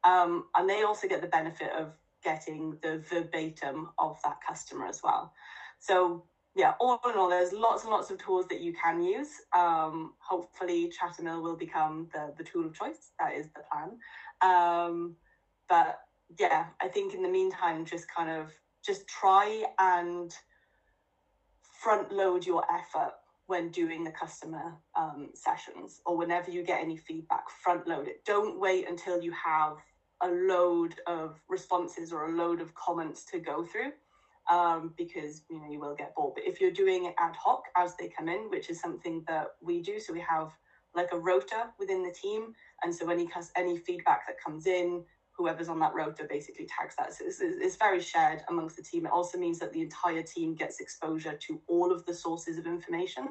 Um, 0.02 0.46
and 0.56 0.68
they 0.68 0.82
also 0.82 1.06
get 1.06 1.20
the 1.20 1.28
benefit 1.28 1.70
of 1.78 1.92
getting 2.24 2.76
the 2.82 3.02
verbatim 3.08 3.90
of 3.98 4.18
that 4.24 4.38
customer 4.46 4.86
as 4.86 5.00
well. 5.04 5.32
So 5.78 6.24
yeah, 6.56 6.74
all 6.80 7.00
in 7.08 7.16
all, 7.16 7.28
there's 7.28 7.52
lots 7.52 7.84
and 7.84 7.92
lots 7.92 8.10
of 8.10 8.18
tools 8.18 8.46
that 8.48 8.60
you 8.60 8.72
can 8.72 9.02
use. 9.02 9.28
Um, 9.56 10.14
hopefully, 10.18 10.88
Chattermill 10.90 11.42
will 11.42 11.56
become 11.56 12.08
the, 12.12 12.34
the 12.36 12.44
tool 12.44 12.66
of 12.66 12.74
choice. 12.74 13.12
That 13.20 13.34
is 13.34 13.46
the 13.54 13.62
plan. 13.70 13.98
Um, 14.42 15.14
but 15.68 16.00
yeah, 16.38 16.66
I 16.80 16.88
think 16.88 17.14
in 17.14 17.22
the 17.22 17.28
meantime, 17.28 17.84
just 17.84 18.06
kind 18.14 18.30
of 18.30 18.50
just 18.90 19.07
try 19.07 19.62
and 19.79 20.35
front 21.81 22.11
load 22.11 22.44
your 22.44 22.64
effort 22.74 23.12
when 23.46 23.70
doing 23.70 24.03
the 24.03 24.11
customer 24.11 24.74
um, 24.96 25.29
sessions 25.33 26.00
or 26.07 26.16
whenever 26.16 26.50
you 26.50 26.64
get 26.64 26.81
any 26.81 26.96
feedback, 26.96 27.48
front 27.62 27.87
load 27.87 28.09
it. 28.09 28.24
Don't 28.24 28.59
wait 28.59 28.88
until 28.88 29.22
you 29.22 29.33
have 29.33 29.76
a 30.22 30.29
load 30.29 30.96
of 31.07 31.38
responses 31.48 32.12
or 32.12 32.26
a 32.26 32.37
load 32.37 32.61
of 32.61 32.74
comments 32.74 33.24
to 33.26 33.38
go 33.38 33.64
through. 33.64 33.92
Um, 34.50 34.94
because 34.96 35.42
you 35.48 35.61
know 35.61 35.70
you 35.70 35.79
will 35.79 35.94
get 35.94 36.12
bored. 36.16 36.35
But 36.35 36.44
if 36.44 36.61
you're 36.61 36.72
doing 36.72 37.05
it 37.05 37.14
ad 37.20 37.37
hoc 37.37 37.62
as 37.76 37.94
they 37.94 38.09
come 38.09 38.29
in, 38.29 38.50
which 38.50 38.68
is 38.68 38.81
something 38.81 39.22
that 39.29 39.48
we 39.62 39.81
do, 39.81 40.00
so 40.00 40.12
we 40.12 40.24
have 40.29 40.50
like 40.92 41.11
a 41.12 41.18
rota 41.18 41.68
within 41.79 42.03
the 42.03 42.11
team, 42.11 42.55
and 42.83 42.92
so 42.92 43.09
any 43.11 43.29
any 43.55 43.76
feedback 43.76 44.26
that 44.26 44.42
comes 44.44 44.66
in, 44.66 45.05
whoever's 45.40 45.70
on 45.70 45.79
that 45.81 45.94
rota 45.94 46.26
basically 46.29 46.66
tags 46.66 46.94
that. 46.96 47.14
So 47.14 47.24
it's, 47.24 47.40
it's 47.40 47.76
very 47.76 48.00
shared 48.00 48.42
amongst 48.50 48.76
the 48.76 48.83
team. 48.83 49.07
It 49.07 49.12
also 49.12 49.38
means 49.38 49.59
that 49.61 49.72
the 49.72 49.81
entire 49.81 50.22
team 50.22 50.55
gets 50.55 50.81
exposure 50.81 51.38
to 51.46 51.61
all 51.66 51.90
of 51.90 52.05
the 52.05 52.12
sources 52.12 52.59
of 52.59 52.66
information. 52.66 53.29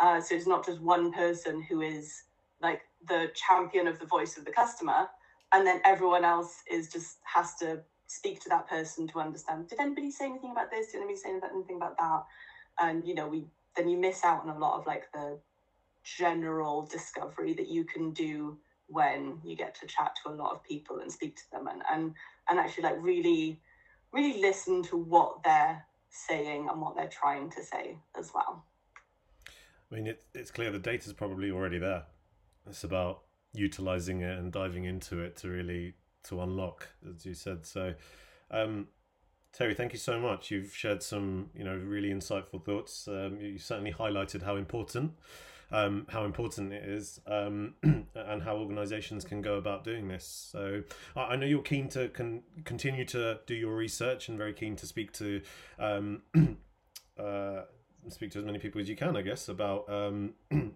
Uh, 0.00 0.18
so 0.20 0.34
it's 0.34 0.46
not 0.46 0.64
just 0.64 0.80
one 0.80 1.12
person 1.12 1.62
who 1.68 1.82
is 1.82 2.24
like 2.62 2.80
the 3.06 3.30
champion 3.34 3.86
of 3.86 3.98
the 3.98 4.06
voice 4.06 4.38
of 4.38 4.46
the 4.46 4.52
customer, 4.52 5.08
and 5.52 5.66
then 5.66 5.82
everyone 5.84 6.24
else 6.24 6.62
is 6.70 6.90
just 6.90 7.18
has 7.24 7.54
to 7.56 7.80
speak 8.06 8.40
to 8.40 8.48
that 8.48 8.66
person 8.66 9.06
to 9.08 9.20
understand. 9.20 9.68
Did 9.68 9.80
anybody 9.80 10.10
say 10.10 10.24
anything 10.24 10.52
about 10.52 10.70
this? 10.70 10.92
Did 10.92 10.98
anybody 10.98 11.18
say 11.18 11.30
anything 11.30 11.76
about 11.76 11.98
that? 11.98 12.24
And 12.80 13.06
you 13.06 13.14
know, 13.14 13.28
we 13.28 13.44
then 13.76 13.90
you 13.90 13.98
miss 13.98 14.24
out 14.24 14.42
on 14.42 14.56
a 14.56 14.58
lot 14.58 14.78
of 14.80 14.86
like 14.86 15.04
the 15.12 15.38
general 16.02 16.86
discovery 16.86 17.52
that 17.54 17.68
you 17.68 17.84
can 17.84 18.12
do 18.12 18.56
when 18.92 19.38
you 19.44 19.56
get 19.56 19.74
to 19.74 19.86
chat 19.86 20.16
to 20.22 20.30
a 20.30 20.34
lot 20.34 20.52
of 20.52 20.62
people 20.62 21.00
and 21.00 21.10
speak 21.10 21.36
to 21.36 21.50
them 21.52 21.66
and 21.66 21.82
and, 21.90 22.14
and 22.48 22.58
actually 22.58 22.84
like 22.84 23.02
really 23.02 23.60
really 24.12 24.40
listen 24.40 24.82
to 24.82 24.96
what 24.96 25.42
they're 25.44 25.84
saying 26.10 26.68
and 26.70 26.80
what 26.80 26.94
they're 26.94 27.08
trying 27.08 27.50
to 27.50 27.62
say 27.62 27.96
as 28.18 28.30
well 28.34 28.64
i 29.90 29.94
mean 29.94 30.06
it, 30.06 30.24
it's 30.34 30.50
clear 30.50 30.70
the 30.70 30.78
data's 30.78 31.12
probably 31.12 31.50
already 31.50 31.78
there 31.78 32.04
it's 32.68 32.84
about 32.84 33.22
utilizing 33.54 34.20
it 34.20 34.38
and 34.38 34.52
diving 34.52 34.84
into 34.84 35.20
it 35.20 35.36
to 35.36 35.48
really 35.48 35.94
to 36.22 36.40
unlock 36.40 36.88
as 37.08 37.24
you 37.24 37.34
said 37.34 37.64
so 37.66 37.94
um 38.50 38.86
Teri, 39.56 39.76
thank 39.76 39.92
you 39.92 39.98
so 39.98 40.18
much. 40.18 40.50
You've 40.50 40.74
shared 40.74 41.02
some, 41.02 41.50
you 41.54 41.62
know, 41.62 41.76
really 41.76 42.08
insightful 42.08 42.64
thoughts. 42.64 43.06
Um, 43.06 43.38
you 43.38 43.58
certainly 43.58 43.92
highlighted 43.92 44.42
how 44.42 44.56
important, 44.56 45.12
um, 45.72 46.06
how 46.10 46.24
important 46.24 46.72
it 46.72 46.84
is, 46.84 47.20
um, 47.26 47.74
and 48.14 48.42
how 48.42 48.56
organisations 48.56 49.24
can 49.24 49.40
go 49.40 49.54
about 49.54 49.84
doing 49.84 50.06
this. 50.08 50.24
So 50.52 50.82
I 51.16 51.34
know 51.36 51.46
you're 51.46 51.62
keen 51.62 51.88
to 51.90 52.08
con- 52.10 52.42
continue 52.64 53.04
to 53.06 53.40
do 53.46 53.54
your 53.54 53.74
research 53.74 54.28
and 54.28 54.36
very 54.36 54.52
keen 54.52 54.76
to 54.76 54.86
speak 54.86 55.12
to, 55.14 55.40
um, 55.78 56.22
uh, 57.18 57.62
speak 58.08 58.30
to 58.32 58.38
as 58.38 58.44
many 58.44 58.58
people 58.58 58.80
as 58.80 58.88
you 58.88 58.96
can, 58.96 59.16
I 59.16 59.22
guess, 59.22 59.48
about 59.48 59.88
um, 59.88 60.34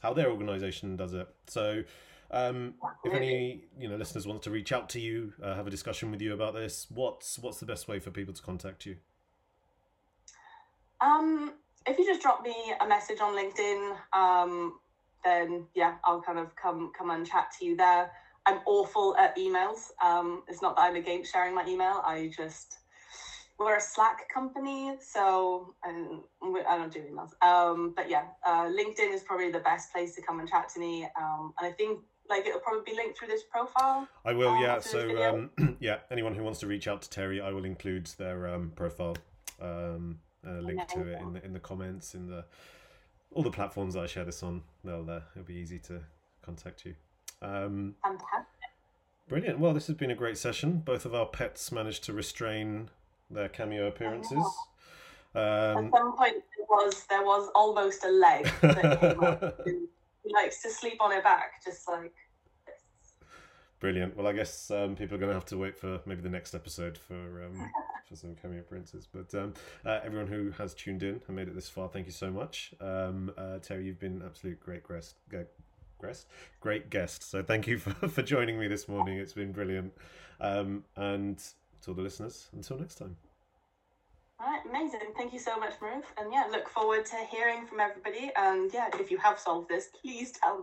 how 0.00 0.12
their 0.12 0.30
organisation 0.30 0.96
does 0.96 1.14
it. 1.14 1.28
So. 1.46 1.84
Um, 2.34 2.76
if 3.04 3.12
any 3.12 3.64
you 3.78 3.90
know 3.90 3.96
listeners 3.96 4.26
want 4.26 4.42
to 4.44 4.50
reach 4.50 4.72
out 4.72 4.88
to 4.90 4.98
you, 4.98 5.34
uh, 5.42 5.54
have 5.54 5.66
a 5.66 5.70
discussion 5.70 6.10
with 6.10 6.22
you 6.22 6.32
about 6.32 6.54
this, 6.54 6.86
what's 6.88 7.38
what's 7.38 7.60
the 7.60 7.66
best 7.66 7.88
way 7.88 7.98
for 7.98 8.10
people 8.10 8.32
to 8.32 8.40
contact 8.40 8.86
you? 8.86 8.96
Um, 11.02 11.52
if 11.86 11.98
you 11.98 12.06
just 12.06 12.22
drop 12.22 12.42
me 12.42 12.54
a 12.80 12.86
message 12.86 13.20
on 13.20 13.34
LinkedIn, 13.34 13.96
um, 14.12 14.78
then 15.24 15.66
yeah, 15.74 15.96
I'll 16.04 16.22
kind 16.22 16.38
of 16.38 16.54
come 16.56 16.92
come 16.96 17.10
and 17.10 17.26
chat 17.26 17.52
to 17.58 17.64
you 17.64 17.76
there. 17.76 18.10
I'm 18.46 18.60
awful 18.66 19.16
at 19.16 19.36
emails. 19.36 19.90
Um, 20.04 20.42
it's 20.48 20.62
not 20.62 20.76
that 20.76 20.82
I'm 20.82 20.96
against 20.96 21.32
sharing 21.32 21.54
my 21.54 21.64
email. 21.66 22.02
I 22.04 22.32
just 22.36 22.78
we're 23.58 23.76
a 23.76 23.80
Slack 23.80 24.28
company, 24.32 24.96
so 25.00 25.74
and 25.84 26.20
I 26.42 26.76
don't 26.76 26.92
do 26.92 27.00
emails. 27.00 27.30
Um, 27.46 27.92
but 27.96 28.10
yeah, 28.10 28.24
uh, 28.44 28.64
LinkedIn 28.64 29.12
is 29.12 29.22
probably 29.22 29.50
the 29.50 29.60
best 29.60 29.92
place 29.92 30.14
to 30.16 30.22
come 30.22 30.40
and 30.40 30.48
chat 30.48 30.68
to 30.70 30.80
me. 30.80 31.06
Um, 31.20 31.52
and 31.58 31.68
I 31.68 31.72
think 31.72 32.00
like 32.28 32.46
it'll 32.46 32.60
probably 32.60 32.92
be 32.92 32.96
linked 32.96 33.18
through 33.18 33.28
this 33.28 33.42
profile. 33.50 34.08
I 34.24 34.32
will, 34.32 34.48
um, 34.48 34.60
yeah. 34.60 34.78
So 34.80 35.24
um, 35.24 35.76
yeah, 35.80 35.98
anyone 36.10 36.34
who 36.34 36.42
wants 36.42 36.60
to 36.60 36.66
reach 36.66 36.88
out 36.88 37.02
to 37.02 37.20
Teri, 37.20 37.42
I 37.42 37.52
will 37.52 37.64
include 37.64 38.06
their 38.18 38.48
um, 38.48 38.72
profile, 38.74 39.16
a 40.46 40.60
link 40.60 40.86
to 40.88 41.00
it 41.06 41.20
in 41.20 41.32
the 41.32 41.44
in 41.44 41.52
the 41.52 41.60
comments 41.60 42.14
in 42.14 42.26
the 42.26 42.44
all 43.34 43.42
the 43.42 43.50
platforms 43.50 43.96
I 43.96 44.06
share 44.06 44.24
this 44.24 44.42
on. 44.42 44.62
They'll 44.84 45.08
uh, 45.08 45.20
it'll 45.34 45.46
be 45.46 45.54
easy 45.54 45.78
to 45.80 46.00
contact 46.42 46.84
you. 46.84 46.94
Um, 47.40 47.94
Fantastic. 48.02 48.46
Brilliant. 49.28 49.58
Well, 49.58 49.72
this 49.72 49.86
has 49.86 49.96
been 49.96 50.10
a 50.10 50.14
great 50.14 50.36
session. 50.36 50.82
Both 50.84 51.04
of 51.04 51.14
our 51.14 51.26
pets 51.26 51.72
managed 51.72 52.04
to 52.04 52.12
restrain 52.12 52.90
their 53.30 53.48
cameo 53.48 53.86
appearances. 53.86 54.44
Um, 55.34 55.86
At 55.86 55.90
some 55.92 56.16
point, 56.16 56.34
there 56.34 56.66
was 56.68 57.04
there 57.08 57.22
was 57.22 57.50
almost 57.54 58.04
a 58.04 58.10
leg 58.10 58.50
that 58.60 59.00
came 59.00 59.20
up. 59.22 59.60
He 60.24 60.32
likes 60.32 60.62
to 60.62 60.70
sleep 60.70 60.98
on 61.00 61.10
her 61.10 61.20
back, 61.20 61.64
just 61.64 61.88
like 61.88 62.14
Brilliant. 63.82 64.16
Well, 64.16 64.28
I 64.28 64.32
guess 64.32 64.70
um, 64.70 64.94
people 64.94 65.16
are 65.16 65.18
going 65.18 65.30
to 65.30 65.34
have 65.34 65.44
to 65.46 65.58
wait 65.58 65.76
for 65.76 66.00
maybe 66.06 66.20
the 66.20 66.28
next 66.28 66.54
episode 66.54 66.96
for 66.96 67.42
um, 67.42 67.68
for 68.08 68.14
some 68.14 68.36
cameo 68.36 68.60
appearances. 68.60 69.08
But 69.12 69.34
um, 69.34 69.54
uh, 69.84 69.98
everyone 70.04 70.28
who 70.28 70.52
has 70.52 70.72
tuned 70.72 71.02
in 71.02 71.20
and 71.26 71.34
made 71.34 71.48
it 71.48 71.56
this 71.56 71.68
far, 71.68 71.88
thank 71.88 72.06
you 72.06 72.12
so 72.12 72.30
much. 72.30 72.72
Um, 72.80 73.32
uh, 73.36 73.58
Teri, 73.58 73.86
you've 73.86 73.98
been 73.98 74.22
absolute 74.24 74.60
great 74.60 74.86
guest. 74.86 75.16
Guest, 76.00 76.28
great 76.60 76.90
guest. 76.90 77.28
So 77.28 77.42
thank 77.42 77.66
you 77.66 77.76
for, 77.80 78.06
for 78.06 78.22
joining 78.22 78.56
me 78.56 78.68
this 78.68 78.86
morning. 78.86 79.18
It's 79.18 79.32
been 79.32 79.50
brilliant. 79.50 79.92
Um, 80.40 80.84
and 80.94 81.38
to 81.38 81.90
all 81.90 81.94
the 81.94 82.02
listeners, 82.02 82.50
until 82.52 82.78
next 82.78 82.94
time. 82.94 83.16
All 84.38 84.46
right, 84.46 84.60
amazing. 84.68 85.00
Thank 85.16 85.32
you 85.32 85.38
so 85.40 85.56
much, 85.56 85.74
Maruf. 85.80 86.04
And 86.18 86.32
yeah, 86.32 86.44
look 86.52 86.68
forward 86.68 87.04
to 87.06 87.16
hearing 87.30 87.66
from 87.66 87.80
everybody. 87.80 88.30
And 88.36 88.72
yeah, 88.72 88.90
if 88.94 89.10
you 89.10 89.18
have 89.18 89.40
solved 89.40 89.68
this, 89.68 89.88
please 90.00 90.30
tell 90.30 90.54
me. 90.56 90.60